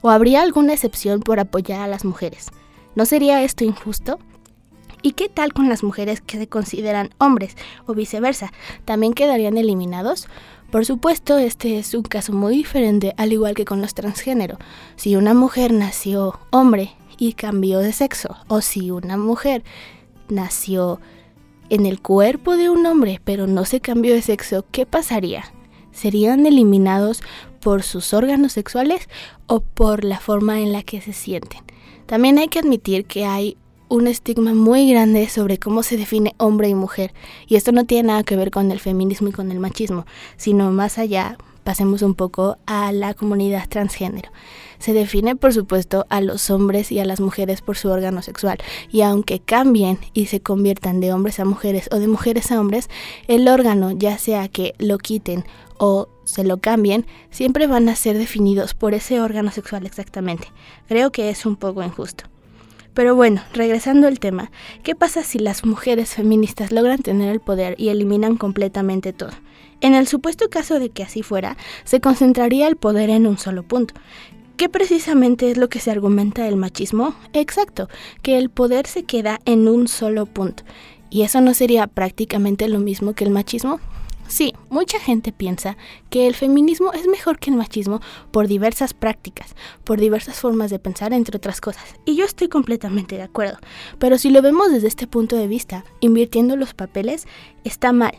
¿O 0.00 0.11
habría 0.11 0.43
alguna 0.43 0.73
excepción 0.73 1.21
por 1.21 1.39
apoyar 1.39 1.81
a 1.81 1.87
las 1.87 2.05
mujeres? 2.05 2.49
¿No 2.97 3.05
sería 3.05 3.43
esto 3.43 3.65
injusto? 3.65 4.19
¿Y 5.03 5.12
qué 5.12 5.29
tal 5.29 5.53
con 5.53 5.69
las 5.69 5.83
mujeres 5.83 6.21
que 6.21 6.39
se 6.39 6.49
consideran 6.49 7.11
hombres 7.19 7.57
o 7.87 7.95
viceversa? 7.95 8.53
¿También 8.85 9.12
quedarían 9.12 9.57
eliminados? 9.59 10.29
Por 10.71 10.87
supuesto, 10.87 11.39
este 11.39 11.79
es 11.79 11.95
un 11.95 12.03
caso 12.03 12.33
muy 12.33 12.57
diferente, 12.57 13.15
al 13.17 13.33
igual 13.33 13.55
que 13.55 13.65
con 13.65 13.81
los 13.81 13.95
transgénero. 13.95 14.59
Si 14.97 15.17
una 15.17 15.35
mujer 15.35 15.73
nació 15.73 16.39
hombre 16.50 16.93
y 17.19 17.35
cambió 17.35 17.81
de 17.81 17.93
sexo, 17.93 18.37
o 18.49 18.61
si 18.61 18.91
una 18.91 19.17
mujer 19.17 19.62
nació 20.29 21.00
en 21.69 21.87
el 21.87 22.00
cuerpo 22.00 22.57
de 22.57 22.69
un 22.71 22.85
hombre 22.87 23.21
pero 23.25 23.47
no 23.47 23.65
se 23.65 23.81
cambió 23.81 24.15
de 24.15 24.23
sexo, 24.23 24.65
¿qué 24.71 24.87
pasaría? 24.87 25.45
Serían 25.92 26.47
eliminados 26.47 27.23
por 27.61 27.82
sus 27.82 28.14
órganos 28.14 28.52
sexuales 28.52 29.09
o 29.47 29.61
por 29.61 30.04
la 30.04 30.18
forma 30.18 30.61
en 30.61 30.73
la 30.73 30.82
que 30.82 31.00
se 31.00 31.12
sienten. 31.12 31.61
También 32.06 32.38
hay 32.38 32.49
que 32.49 32.59
admitir 32.59 33.04
que 33.04 33.25
hay 33.25 33.56
un 33.88 34.06
estigma 34.06 34.54
muy 34.54 34.90
grande 34.90 35.28
sobre 35.28 35.59
cómo 35.59 35.82
se 35.82 35.97
define 35.97 36.35
hombre 36.38 36.68
y 36.68 36.75
mujer, 36.75 37.12
y 37.49 37.56
esto 37.56 37.73
no 37.73 37.85
tiene 37.85 38.09
nada 38.09 38.23
que 38.23 38.37
ver 38.37 38.50
con 38.50 38.70
el 38.70 38.78
feminismo 38.78 39.28
y 39.28 39.32
con 39.32 39.50
el 39.50 39.59
machismo, 39.59 40.06
sino 40.37 40.70
más 40.70 40.97
allá, 40.97 41.37
pasemos 41.71 42.03
un 42.03 42.17
poco 42.17 42.59
a 42.67 42.91
la 42.91 43.15
comunidad 43.15 43.69
transgénero. 43.69 44.33
Se 44.81 44.93
define, 44.93 45.37
por 45.37 45.55
supuesto, 45.55 46.05
a 46.09 46.21
los 46.21 46.50
hombres 46.50 46.91
y 46.91 46.99
a 46.99 47.05
las 47.05 47.21
mujeres 47.21 47.61
por 47.61 47.77
su 47.77 47.91
órgano 47.91 48.23
sexual, 48.23 48.59
y 48.91 49.03
aunque 49.03 49.39
cambien 49.39 50.00
y 50.12 50.27
se 50.27 50.41
conviertan 50.41 50.99
de 50.99 51.12
hombres 51.12 51.39
a 51.39 51.45
mujeres 51.45 51.89
o 51.93 52.00
de 52.00 52.09
mujeres 52.09 52.50
a 52.50 52.59
hombres, 52.59 52.91
el 53.29 53.47
órgano, 53.47 53.93
ya 53.93 54.19
sea 54.19 54.49
que 54.49 54.75
lo 54.79 54.99
quiten 54.99 55.45
o 55.79 56.09
se 56.25 56.43
lo 56.43 56.57
cambien, 56.57 57.07
siempre 57.31 57.69
van 57.69 57.89
a 57.89 57.95
ser 57.95 58.19
definidos 58.19 58.75
por 58.75 58.93
ese 58.93 59.21
órgano 59.21 59.53
sexual 59.53 59.87
exactamente. 59.87 60.49
Creo 60.89 61.12
que 61.12 61.31
es 61.31 61.47
un 61.47 61.55
poco 61.55 61.85
injusto. 61.85 62.25
Pero 62.95 63.15
bueno, 63.15 63.43
regresando 63.55 64.09
al 64.09 64.19
tema, 64.19 64.50
¿qué 64.83 64.97
pasa 64.97 65.23
si 65.23 65.39
las 65.39 65.65
mujeres 65.65 66.15
feministas 66.17 66.73
logran 66.73 66.99
tener 66.99 67.29
el 67.29 67.39
poder 67.39 67.77
y 67.79 67.91
eliminan 67.91 68.37
completamente 68.37 69.12
todo? 69.12 69.31
En 69.81 69.95
el 69.95 70.07
supuesto 70.07 70.51
caso 70.51 70.79
de 70.79 70.91
que 70.91 71.03
así 71.03 71.23
fuera, 71.23 71.57
se 71.85 72.01
concentraría 72.01 72.69
el 72.69 72.77
poder 72.77 73.11
en 73.11 73.27
un 73.27 73.39
solo 73.39 73.63
punto. 73.63 73.95
¿Qué 74.57 74.69
precisamente 74.69 75.51
es 75.51 75.57
lo 75.57 75.71
que 75.71 75.81
se 75.81 75.91
argumenta 75.91 76.45
del 76.45 76.57
machismo? 76.57 77.15
Exacto, 77.33 77.89
que 78.21 78.37
el 78.37 78.51
poder 78.51 78.87
se 78.87 79.05
queda 79.05 79.41
en 79.47 79.69
un 79.69 79.89
solo 79.89 80.27
punto. 80.27 80.65
¿Y 81.09 81.23
eso 81.23 81.41
no 81.41 81.55
sería 81.55 81.87
prácticamente 81.87 82.69
lo 82.69 82.79
mismo 82.79 83.15
que 83.15 83.25
el 83.25 83.31
machismo? 83.31 83.81
Sí, 84.29 84.55
mucha 84.69 85.01
gente 85.01 85.33
piensa 85.33 85.77
que 86.09 86.29
el 86.29 86.37
feminismo 86.37 86.93
es 86.93 87.09
mejor 87.09 87.39
que 87.41 87.51
el 87.51 87.57
machismo 87.57 88.01
por 88.31 88.47
diversas 88.47 88.95
prácticas, 88.95 89.57
por 89.83 89.99
diversas 89.99 90.39
formas 90.39 90.71
de 90.71 90.79
pensar, 90.79 91.13
entre 91.13 91.37
otras 91.37 91.61
cosas. 91.61 91.83
Y 92.05 92.15
yo 92.15 92.27
estoy 92.27 92.49
completamente 92.49 93.17
de 93.17 93.23
acuerdo. 93.23 93.57
Pero 93.99 94.19
si 94.19 94.31
lo 94.31 94.41
vemos 94.41 94.71
desde 94.71 94.87
este 94.87 95.09
punto 95.09 95.35
de 95.35 95.49
vista, 95.49 95.85
invirtiendo 95.99 96.55
los 96.55 96.75
papeles, 96.75 97.27
está 97.65 97.93
mal. 97.93 98.13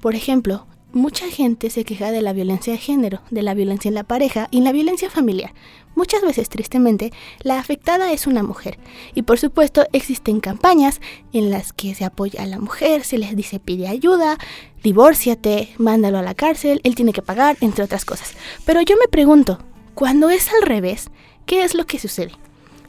Por 0.00 0.14
ejemplo, 0.14 0.66
mucha 0.92 1.28
gente 1.28 1.68
se 1.70 1.84
queja 1.84 2.10
de 2.10 2.22
la 2.22 2.32
violencia 2.32 2.72
de 2.72 2.78
género, 2.78 3.20
de 3.30 3.42
la 3.42 3.54
violencia 3.54 3.88
en 3.88 3.94
la 3.94 4.04
pareja 4.04 4.48
y 4.50 4.62
la 4.62 4.72
violencia 4.72 5.10
familiar. 5.10 5.52
Muchas 5.94 6.22
veces, 6.22 6.48
tristemente, 6.48 7.12
la 7.42 7.58
afectada 7.58 8.12
es 8.12 8.26
una 8.26 8.42
mujer. 8.42 8.78
Y 9.14 9.22
por 9.22 9.38
supuesto, 9.38 9.84
existen 9.92 10.40
campañas 10.40 11.00
en 11.32 11.50
las 11.50 11.72
que 11.72 11.94
se 11.94 12.04
apoya 12.04 12.42
a 12.42 12.46
la 12.46 12.58
mujer, 12.58 13.04
se 13.04 13.18
les 13.18 13.36
dice 13.36 13.60
pide 13.60 13.88
ayuda, 13.88 14.38
divórciate, 14.82 15.68
mándalo 15.76 16.18
a 16.18 16.22
la 16.22 16.34
cárcel, 16.34 16.80
él 16.84 16.94
tiene 16.94 17.12
que 17.12 17.22
pagar, 17.22 17.58
entre 17.60 17.84
otras 17.84 18.04
cosas. 18.04 18.34
Pero 18.64 18.80
yo 18.80 18.96
me 18.96 19.08
pregunto, 19.08 19.58
cuando 19.94 20.30
es 20.30 20.48
al 20.52 20.62
revés, 20.62 21.10
¿qué 21.44 21.62
es 21.62 21.74
lo 21.74 21.84
que 21.86 21.98
sucede? 21.98 22.32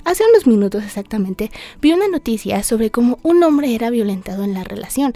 Hace 0.04 0.24
unos 0.32 0.48
minutos 0.48 0.84
exactamente 0.84 1.52
vi 1.80 1.94
una 1.94 2.08
noticia 2.08 2.64
sobre 2.64 2.90
cómo 2.90 3.20
un 3.22 3.44
hombre 3.44 3.76
era 3.76 3.92
violentado 3.92 4.44
en 4.44 4.54
la 4.54 4.64
relación. 4.64 5.14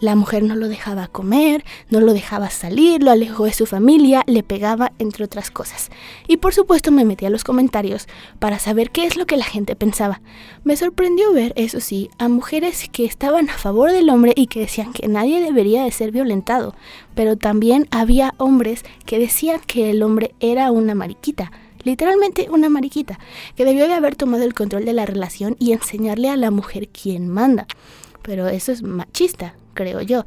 La 0.00 0.16
mujer 0.16 0.42
no 0.42 0.56
lo 0.56 0.68
dejaba 0.68 1.06
comer, 1.06 1.64
no 1.88 2.00
lo 2.00 2.12
dejaba 2.12 2.50
salir, 2.50 3.02
lo 3.02 3.10
alejó 3.10 3.44
de 3.44 3.52
su 3.52 3.66
familia, 3.66 4.24
le 4.26 4.42
pegaba, 4.42 4.92
entre 4.98 5.24
otras 5.24 5.50
cosas. 5.50 5.90
Y 6.26 6.38
por 6.38 6.52
supuesto 6.52 6.90
me 6.90 7.04
metí 7.04 7.26
a 7.26 7.30
los 7.30 7.44
comentarios 7.44 8.08
para 8.38 8.58
saber 8.58 8.90
qué 8.90 9.06
es 9.06 9.16
lo 9.16 9.26
que 9.26 9.36
la 9.36 9.44
gente 9.44 9.76
pensaba. 9.76 10.20
Me 10.64 10.76
sorprendió 10.76 11.32
ver, 11.32 11.52
eso 11.56 11.80
sí, 11.80 12.10
a 12.18 12.28
mujeres 12.28 12.88
que 12.90 13.04
estaban 13.04 13.48
a 13.50 13.58
favor 13.58 13.92
del 13.92 14.10
hombre 14.10 14.32
y 14.36 14.48
que 14.48 14.60
decían 14.60 14.92
que 14.92 15.06
nadie 15.06 15.40
debería 15.40 15.84
de 15.84 15.92
ser 15.92 16.10
violentado, 16.10 16.74
pero 17.14 17.36
también 17.36 17.86
había 17.90 18.34
hombres 18.38 18.84
que 19.06 19.18
decían 19.18 19.60
que 19.66 19.90
el 19.90 20.02
hombre 20.02 20.34
era 20.40 20.70
una 20.72 20.94
mariquita 20.94 21.52
literalmente 21.84 22.48
una 22.50 22.70
mariquita, 22.70 23.18
que 23.56 23.66
debió 23.66 23.86
de 23.86 23.92
haber 23.92 24.16
tomado 24.16 24.42
el 24.44 24.54
control 24.54 24.86
de 24.86 24.94
la 24.94 25.04
relación 25.04 25.54
y 25.58 25.72
enseñarle 25.72 26.30
a 26.30 26.36
la 26.36 26.50
mujer 26.50 26.88
quién 26.88 27.28
manda. 27.28 27.66
Pero 28.22 28.48
eso 28.48 28.72
es 28.72 28.82
machista, 28.82 29.54
creo 29.74 30.00
yo. 30.00 30.24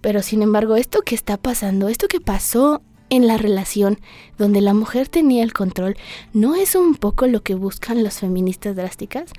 Pero 0.00 0.22
sin 0.22 0.42
embargo, 0.42 0.76
esto 0.76 1.02
que 1.02 1.14
está 1.14 1.36
pasando, 1.36 1.88
esto 1.88 2.08
que 2.08 2.20
pasó 2.20 2.82
en 3.10 3.26
la 3.26 3.36
relación 3.36 3.98
donde 4.38 4.60
la 4.60 4.72
mujer 4.72 5.08
tenía 5.08 5.42
el 5.42 5.52
control, 5.52 5.96
¿no 6.32 6.54
es 6.54 6.74
un 6.74 6.94
poco 6.94 7.26
lo 7.26 7.42
que 7.42 7.54
buscan 7.54 8.02
las 8.02 8.20
feministas 8.20 8.76
drásticas? 8.76 9.32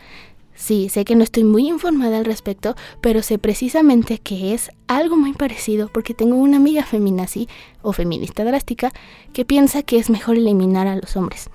Sí, 0.54 0.90
sé 0.90 1.06
que 1.06 1.16
no 1.16 1.24
estoy 1.24 1.44
muy 1.44 1.68
informada 1.68 2.18
al 2.18 2.26
respecto, 2.26 2.76
pero 3.00 3.24
sé 3.24 3.40
precisamente 3.40 4.20
que 4.20 4.54
es 4.54 4.70
algo 4.88 5.16
muy 5.18 5.34
parecido 5.34 5.88
porque 5.88 6.14
tengo 6.14 6.36
una 6.36 6.58
amiga 6.58 6.84
feminazi 6.84 7.48
o 7.82 7.94
feminista 7.94 8.44
drástica 8.44 8.92
que 9.34 9.46
piensa 9.46 9.82
que 9.82 9.98
es 9.98 10.10
mejor 10.10 10.36
eliminar 10.38 10.88
a 10.88 10.98
los 10.98 11.16
hombres. 11.16 11.50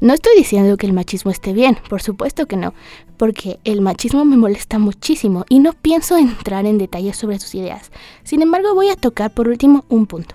No 0.00 0.12
estoy 0.12 0.36
diciendo 0.36 0.76
que 0.76 0.86
el 0.86 0.92
machismo 0.92 1.30
esté 1.30 1.52
bien, 1.52 1.78
por 1.88 2.02
supuesto 2.02 2.46
que 2.46 2.56
no, 2.56 2.74
porque 3.22 3.60
el 3.62 3.82
machismo 3.82 4.24
me 4.24 4.36
molesta 4.36 4.80
muchísimo 4.80 5.44
y 5.48 5.60
no 5.60 5.74
pienso 5.74 6.16
entrar 6.16 6.66
en 6.66 6.76
detalles 6.76 7.16
sobre 7.16 7.38
sus 7.38 7.54
ideas. 7.54 7.92
Sin 8.24 8.42
embargo, 8.42 8.74
voy 8.74 8.88
a 8.88 8.96
tocar 8.96 9.32
por 9.32 9.46
último 9.46 9.84
un 9.88 10.06
punto. 10.06 10.34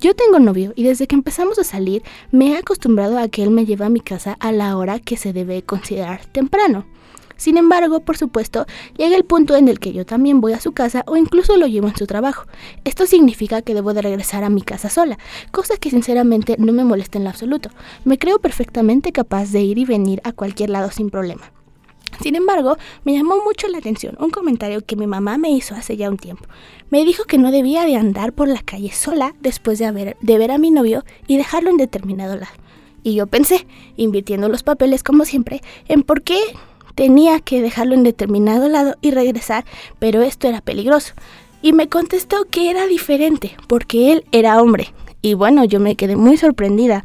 Yo 0.00 0.16
tengo 0.16 0.38
novio 0.38 0.72
y 0.76 0.84
desde 0.84 1.06
que 1.06 1.14
empezamos 1.14 1.58
a 1.58 1.62
salir 1.62 2.02
me 2.30 2.52
he 2.52 2.56
acostumbrado 2.56 3.18
a 3.18 3.28
que 3.28 3.42
él 3.42 3.50
me 3.50 3.66
lleva 3.66 3.84
a 3.84 3.90
mi 3.90 4.00
casa 4.00 4.38
a 4.40 4.50
la 4.50 4.78
hora 4.78 4.98
que 4.98 5.18
se 5.18 5.34
debe 5.34 5.60
considerar 5.60 6.24
temprano. 6.24 6.86
Sin 7.36 7.58
embargo, 7.58 8.00
por 8.00 8.16
supuesto, 8.16 8.64
llega 8.96 9.14
el 9.14 9.26
punto 9.26 9.54
en 9.54 9.68
el 9.68 9.78
que 9.78 9.92
yo 9.92 10.06
también 10.06 10.40
voy 10.40 10.54
a 10.54 10.60
su 10.60 10.72
casa 10.72 11.04
o 11.06 11.18
incluso 11.18 11.58
lo 11.58 11.66
llevo 11.66 11.88
en 11.88 11.96
su 11.96 12.06
trabajo. 12.06 12.46
Esto 12.84 13.04
significa 13.04 13.60
que 13.60 13.74
debo 13.74 13.92
de 13.92 14.00
regresar 14.00 14.42
a 14.42 14.48
mi 14.48 14.62
casa 14.62 14.88
sola, 14.88 15.18
cosa 15.50 15.76
que 15.76 15.90
sinceramente 15.90 16.56
no 16.58 16.72
me 16.72 16.82
molesta 16.82 17.18
en 17.18 17.26
absoluto. 17.26 17.68
Me 18.06 18.18
creo 18.18 18.38
perfectamente 18.38 19.12
capaz 19.12 19.52
de 19.52 19.60
ir 19.60 19.76
y 19.76 19.84
venir 19.84 20.22
a 20.24 20.32
cualquier 20.32 20.70
lado 20.70 20.90
sin 20.90 21.10
problema. 21.10 21.52
Sin 22.22 22.36
embargo, 22.36 22.76
me 23.04 23.12
llamó 23.14 23.42
mucho 23.44 23.68
la 23.68 23.78
atención 23.78 24.16
un 24.18 24.30
comentario 24.30 24.84
que 24.84 24.96
mi 24.96 25.06
mamá 25.06 25.38
me 25.38 25.50
hizo 25.50 25.74
hace 25.74 25.96
ya 25.96 26.10
un 26.10 26.16
tiempo. 26.16 26.44
Me 26.90 27.04
dijo 27.04 27.24
que 27.24 27.38
no 27.38 27.50
debía 27.50 27.84
de 27.84 27.96
andar 27.96 28.32
por 28.32 28.48
la 28.48 28.62
calle 28.62 28.92
sola 28.92 29.34
después 29.40 29.78
de, 29.78 29.86
haber, 29.86 30.16
de 30.20 30.38
ver 30.38 30.50
a 30.50 30.58
mi 30.58 30.70
novio 30.70 31.04
y 31.26 31.36
dejarlo 31.36 31.70
en 31.70 31.76
determinado 31.76 32.36
lado. 32.36 32.52
Y 33.02 33.14
yo 33.14 33.26
pensé, 33.26 33.66
invirtiendo 33.96 34.48
los 34.48 34.62
papeles 34.62 35.02
como 35.02 35.24
siempre, 35.24 35.60
en 35.88 36.02
por 36.02 36.22
qué 36.22 36.38
tenía 36.94 37.40
que 37.40 37.60
dejarlo 37.60 37.94
en 37.94 38.02
determinado 38.02 38.68
lado 38.68 38.96
y 39.02 39.10
regresar, 39.10 39.64
pero 39.98 40.22
esto 40.22 40.48
era 40.48 40.60
peligroso. 40.60 41.14
Y 41.60 41.72
me 41.72 41.88
contestó 41.88 42.46
que 42.46 42.70
era 42.70 42.86
diferente, 42.86 43.56
porque 43.68 44.12
él 44.12 44.24
era 44.32 44.60
hombre. 44.60 44.92
Y 45.22 45.34
bueno, 45.34 45.64
yo 45.64 45.80
me 45.80 45.96
quedé 45.96 46.16
muy 46.16 46.36
sorprendida, 46.36 47.04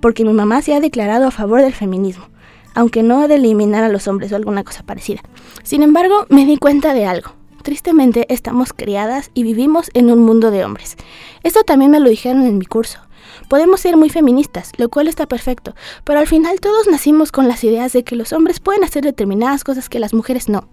porque 0.00 0.24
mi 0.24 0.32
mamá 0.32 0.62
se 0.62 0.74
ha 0.74 0.80
declarado 0.80 1.26
a 1.26 1.32
favor 1.32 1.62
del 1.62 1.72
feminismo, 1.74 2.28
aunque 2.76 3.02
no 3.02 3.26
de 3.26 3.34
eliminar 3.34 3.82
a 3.82 3.88
los 3.88 4.06
hombres 4.06 4.30
o 4.30 4.36
alguna 4.36 4.62
cosa 4.62 4.84
parecida. 4.84 5.22
Sin 5.64 5.82
embargo, 5.82 6.26
me 6.28 6.44
di 6.46 6.58
cuenta 6.58 6.94
de 6.94 7.06
algo. 7.06 7.32
Tristemente 7.62 8.32
estamos 8.32 8.72
criadas 8.72 9.32
y 9.34 9.42
vivimos 9.42 9.90
en 9.94 10.12
un 10.12 10.20
mundo 10.20 10.52
de 10.52 10.64
hombres. 10.64 10.96
Esto 11.42 11.64
también 11.64 11.90
me 11.90 11.98
lo 11.98 12.08
dijeron 12.08 12.46
en 12.46 12.58
mi 12.58 12.66
curso. 12.66 13.00
Podemos 13.48 13.80
ser 13.80 13.96
muy 13.96 14.10
feministas, 14.10 14.72
lo 14.76 14.88
cual 14.88 15.08
está 15.08 15.26
perfecto, 15.26 15.74
pero 16.04 16.20
al 16.20 16.26
final 16.26 16.60
todos 16.60 16.86
nacimos 16.86 17.32
con 17.32 17.48
las 17.48 17.64
ideas 17.64 17.92
de 17.92 18.04
que 18.04 18.14
los 18.14 18.32
hombres 18.32 18.60
pueden 18.60 18.84
hacer 18.84 19.02
determinadas 19.02 19.64
cosas 19.64 19.88
que 19.88 19.98
las 19.98 20.14
mujeres 20.14 20.48
no. 20.48 20.68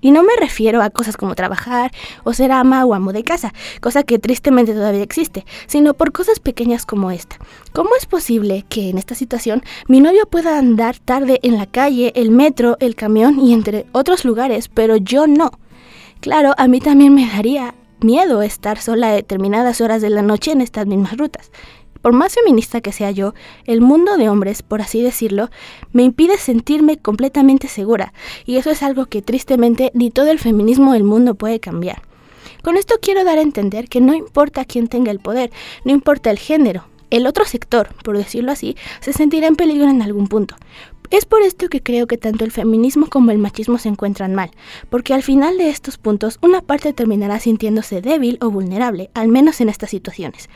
Y 0.00 0.10
no 0.10 0.22
me 0.22 0.36
refiero 0.38 0.82
a 0.82 0.90
cosas 0.90 1.16
como 1.16 1.34
trabajar 1.34 1.90
o 2.24 2.32
ser 2.32 2.52
ama 2.52 2.84
o 2.84 2.94
amo 2.94 3.12
de 3.12 3.24
casa, 3.24 3.52
cosa 3.80 4.02
que 4.02 4.18
tristemente 4.18 4.74
todavía 4.74 5.02
existe, 5.02 5.46
sino 5.66 5.94
por 5.94 6.12
cosas 6.12 6.38
pequeñas 6.38 6.86
como 6.86 7.10
esta. 7.10 7.36
¿Cómo 7.72 7.90
es 7.98 8.06
posible 8.06 8.64
que 8.68 8.90
en 8.90 8.98
esta 8.98 9.14
situación 9.14 9.62
mi 9.88 10.00
novio 10.00 10.26
pueda 10.26 10.58
andar 10.58 10.98
tarde 10.98 11.40
en 11.42 11.56
la 11.56 11.66
calle, 11.66 12.12
el 12.14 12.30
metro, 12.30 12.76
el 12.80 12.94
camión 12.94 13.40
y 13.40 13.52
entre 13.52 13.86
otros 13.92 14.24
lugares, 14.24 14.68
pero 14.68 14.96
yo 14.96 15.26
no? 15.26 15.50
Claro, 16.20 16.54
a 16.56 16.68
mí 16.68 16.80
también 16.80 17.14
me 17.14 17.26
daría 17.26 17.74
miedo 18.00 18.42
estar 18.42 18.78
sola 18.78 19.08
a 19.08 19.12
determinadas 19.12 19.80
horas 19.80 20.02
de 20.02 20.10
la 20.10 20.22
noche 20.22 20.52
en 20.52 20.60
estas 20.60 20.86
mismas 20.86 21.16
rutas. 21.16 21.50
Por 22.06 22.12
más 22.12 22.34
feminista 22.34 22.80
que 22.80 22.92
sea 22.92 23.10
yo, 23.10 23.34
el 23.64 23.80
mundo 23.80 24.16
de 24.16 24.28
hombres, 24.28 24.62
por 24.62 24.80
así 24.80 25.02
decirlo, 25.02 25.50
me 25.90 26.04
impide 26.04 26.38
sentirme 26.38 26.98
completamente 26.98 27.66
segura, 27.66 28.12
y 28.44 28.58
eso 28.58 28.70
es 28.70 28.84
algo 28.84 29.06
que 29.06 29.22
tristemente 29.22 29.90
ni 29.92 30.12
todo 30.12 30.30
el 30.30 30.38
feminismo 30.38 30.92
del 30.92 31.02
mundo 31.02 31.34
puede 31.34 31.58
cambiar. 31.58 32.02
Con 32.62 32.76
esto 32.76 32.94
quiero 33.02 33.24
dar 33.24 33.38
a 33.38 33.42
entender 33.42 33.88
que 33.88 34.00
no 34.00 34.14
importa 34.14 34.64
quién 34.64 34.86
tenga 34.86 35.10
el 35.10 35.18
poder, 35.18 35.50
no 35.84 35.90
importa 35.90 36.30
el 36.30 36.38
género, 36.38 36.84
el 37.10 37.26
otro 37.26 37.44
sector, 37.44 37.88
por 38.04 38.16
decirlo 38.16 38.52
así, 38.52 38.76
se 39.00 39.12
sentirá 39.12 39.48
en 39.48 39.56
peligro 39.56 39.88
en 39.88 40.00
algún 40.00 40.28
punto. 40.28 40.54
Es 41.10 41.24
por 41.24 41.42
esto 41.42 41.68
que 41.68 41.82
creo 41.82 42.06
que 42.06 42.18
tanto 42.18 42.44
el 42.44 42.50
feminismo 42.50 43.06
como 43.08 43.30
el 43.30 43.38
machismo 43.38 43.78
se 43.78 43.88
encuentran 43.88 44.34
mal, 44.34 44.50
porque 44.90 45.14
al 45.14 45.22
final 45.22 45.56
de 45.56 45.70
estos 45.70 45.98
puntos 45.98 46.38
una 46.42 46.62
parte 46.62 46.92
terminará 46.92 47.38
sintiéndose 47.38 48.00
débil 48.00 48.38
o 48.40 48.50
vulnerable, 48.50 49.10
al 49.14 49.28
menos 49.28 49.60
en 49.60 49.68
estas 49.68 49.90
situaciones. 49.90 50.48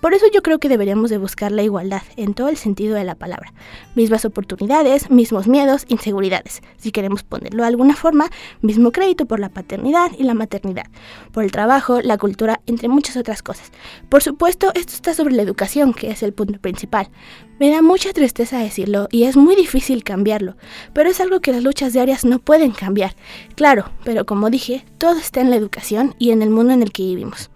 Por 0.00 0.14
eso 0.14 0.26
yo 0.32 0.42
creo 0.42 0.58
que 0.58 0.68
deberíamos 0.68 1.10
de 1.10 1.18
buscar 1.18 1.52
la 1.52 1.62
igualdad 1.62 2.02
en 2.16 2.34
todo 2.34 2.48
el 2.48 2.56
sentido 2.56 2.94
de 2.94 3.04
la 3.04 3.16
palabra. 3.16 3.52
Mismas 3.96 4.24
oportunidades, 4.24 5.10
mismos 5.10 5.46
miedos, 5.48 5.84
inseguridades. 5.88 6.62
Si 6.76 6.92
queremos 6.92 7.22
ponerlo 7.22 7.62
de 7.62 7.68
alguna 7.68 7.96
forma, 7.96 8.30
mismo 8.62 8.92
crédito 8.92 9.26
por 9.26 9.40
la 9.40 9.48
paternidad 9.48 10.12
y 10.16 10.22
la 10.22 10.34
maternidad, 10.34 10.86
por 11.32 11.44
el 11.44 11.52
trabajo, 11.52 12.00
la 12.00 12.16
cultura, 12.16 12.60
entre 12.66 12.88
muchas 12.88 13.16
otras 13.16 13.42
cosas. 13.42 13.72
Por 14.08 14.22
supuesto, 14.22 14.70
esto 14.74 14.94
está 14.94 15.14
sobre 15.14 15.34
la 15.34 15.42
educación, 15.42 15.92
que 15.92 16.10
es 16.10 16.22
el 16.22 16.32
punto 16.32 16.60
principal. 16.60 17.10
Me 17.58 17.70
da 17.70 17.82
mucha 17.82 18.12
tristeza 18.12 18.58
decirlo 18.58 19.08
y 19.10 19.24
es 19.24 19.36
muy 19.36 19.56
difícil 19.56 20.04
cambiarlo, 20.04 20.54
pero 20.92 21.10
es 21.10 21.20
algo 21.20 21.40
que 21.40 21.50
las 21.50 21.64
luchas 21.64 21.92
diarias 21.92 22.24
no 22.24 22.38
pueden 22.38 22.70
cambiar. 22.70 23.16
Claro, 23.56 23.90
pero 24.04 24.26
como 24.26 24.48
dije, 24.48 24.84
todo 24.98 25.18
está 25.18 25.40
en 25.40 25.50
la 25.50 25.56
educación 25.56 26.14
y 26.20 26.30
en 26.30 26.42
el 26.42 26.50
mundo 26.50 26.72
en 26.72 26.82
el 26.82 26.92
que 26.92 27.02
vivimos. 27.02 27.50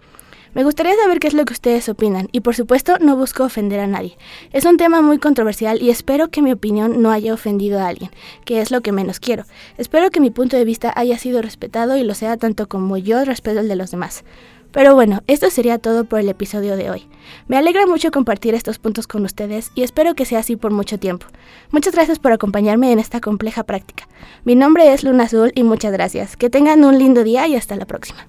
Me 0.54 0.64
gustaría 0.64 0.94
saber 0.96 1.20
qué 1.20 1.28
es 1.28 1.34
lo 1.34 1.44
que 1.44 1.54
ustedes 1.54 1.88
opinan 1.88 2.28
y 2.32 2.40
por 2.40 2.56
supuesto 2.56 2.98
no 2.98 3.16
busco 3.16 3.44
ofender 3.44 3.78
a 3.78 3.86
nadie. 3.86 4.18
Es 4.52 4.66
un 4.66 4.76
tema 4.76 5.00
muy 5.00 5.18
controversial 5.18 5.80
y 5.80 5.88
espero 5.88 6.28
que 6.28 6.42
mi 6.42 6.52
opinión 6.52 7.00
no 7.00 7.10
haya 7.10 7.32
ofendido 7.32 7.78
a 7.78 7.86
alguien, 7.86 8.10
que 8.44 8.60
es 8.60 8.70
lo 8.70 8.80
que 8.80 8.92
menos 8.92 9.20
quiero. 9.20 9.44
Espero 9.78 10.10
que 10.10 10.20
mi 10.20 10.30
punto 10.30 10.56
de 10.56 10.64
vista 10.64 10.92
haya 10.94 11.16
sido 11.16 11.40
respetado 11.40 11.96
y 11.96 12.02
lo 12.02 12.14
sea 12.14 12.36
tanto 12.36 12.68
como 12.68 12.98
yo 12.98 13.24
respeto 13.24 13.60
el 13.60 13.68
de 13.68 13.76
los 13.76 13.92
demás. 13.92 14.24
Pero 14.72 14.94
bueno, 14.94 15.22
esto 15.26 15.50
sería 15.50 15.78
todo 15.78 16.04
por 16.04 16.20
el 16.20 16.28
episodio 16.28 16.76
de 16.76 16.90
hoy. 16.90 17.06
Me 17.46 17.56
alegra 17.56 17.86
mucho 17.86 18.10
compartir 18.10 18.54
estos 18.54 18.78
puntos 18.78 19.06
con 19.06 19.24
ustedes 19.24 19.70
y 19.74 19.82
espero 19.82 20.14
que 20.14 20.24
sea 20.24 20.40
así 20.40 20.56
por 20.56 20.72
mucho 20.72 20.98
tiempo. 20.98 21.26
Muchas 21.70 21.94
gracias 21.94 22.18
por 22.18 22.32
acompañarme 22.32 22.90
en 22.90 22.98
esta 22.98 23.20
compleja 23.20 23.64
práctica. 23.64 24.08
Mi 24.44 24.54
nombre 24.54 24.92
es 24.92 25.04
Luna 25.04 25.24
Azul 25.24 25.52
y 25.54 25.62
muchas 25.62 25.92
gracias. 25.92 26.36
Que 26.36 26.50
tengan 26.50 26.84
un 26.84 26.98
lindo 26.98 27.22
día 27.22 27.46
y 27.46 27.54
hasta 27.54 27.76
la 27.76 27.86
próxima. 27.86 28.26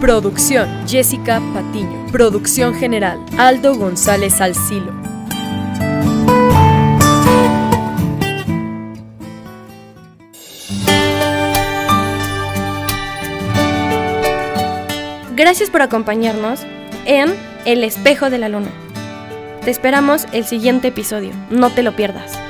Producción 0.00 0.68
Jessica 0.86 1.42
Patiño. 1.52 2.06
Producción 2.12 2.74
general 2.74 3.18
Aldo 3.38 3.74
González 3.74 4.40
Alcilo. 4.40 5.15
Gracias 15.36 15.68
por 15.68 15.82
acompañarnos 15.82 16.60
en 17.04 17.34
El 17.66 17.84
espejo 17.84 18.30
de 18.30 18.38
la 18.38 18.48
luna. 18.48 18.70
Te 19.62 19.70
esperamos 19.70 20.24
el 20.32 20.46
siguiente 20.46 20.88
episodio, 20.88 21.32
no 21.50 21.68
te 21.68 21.82
lo 21.82 21.94
pierdas. 21.94 22.45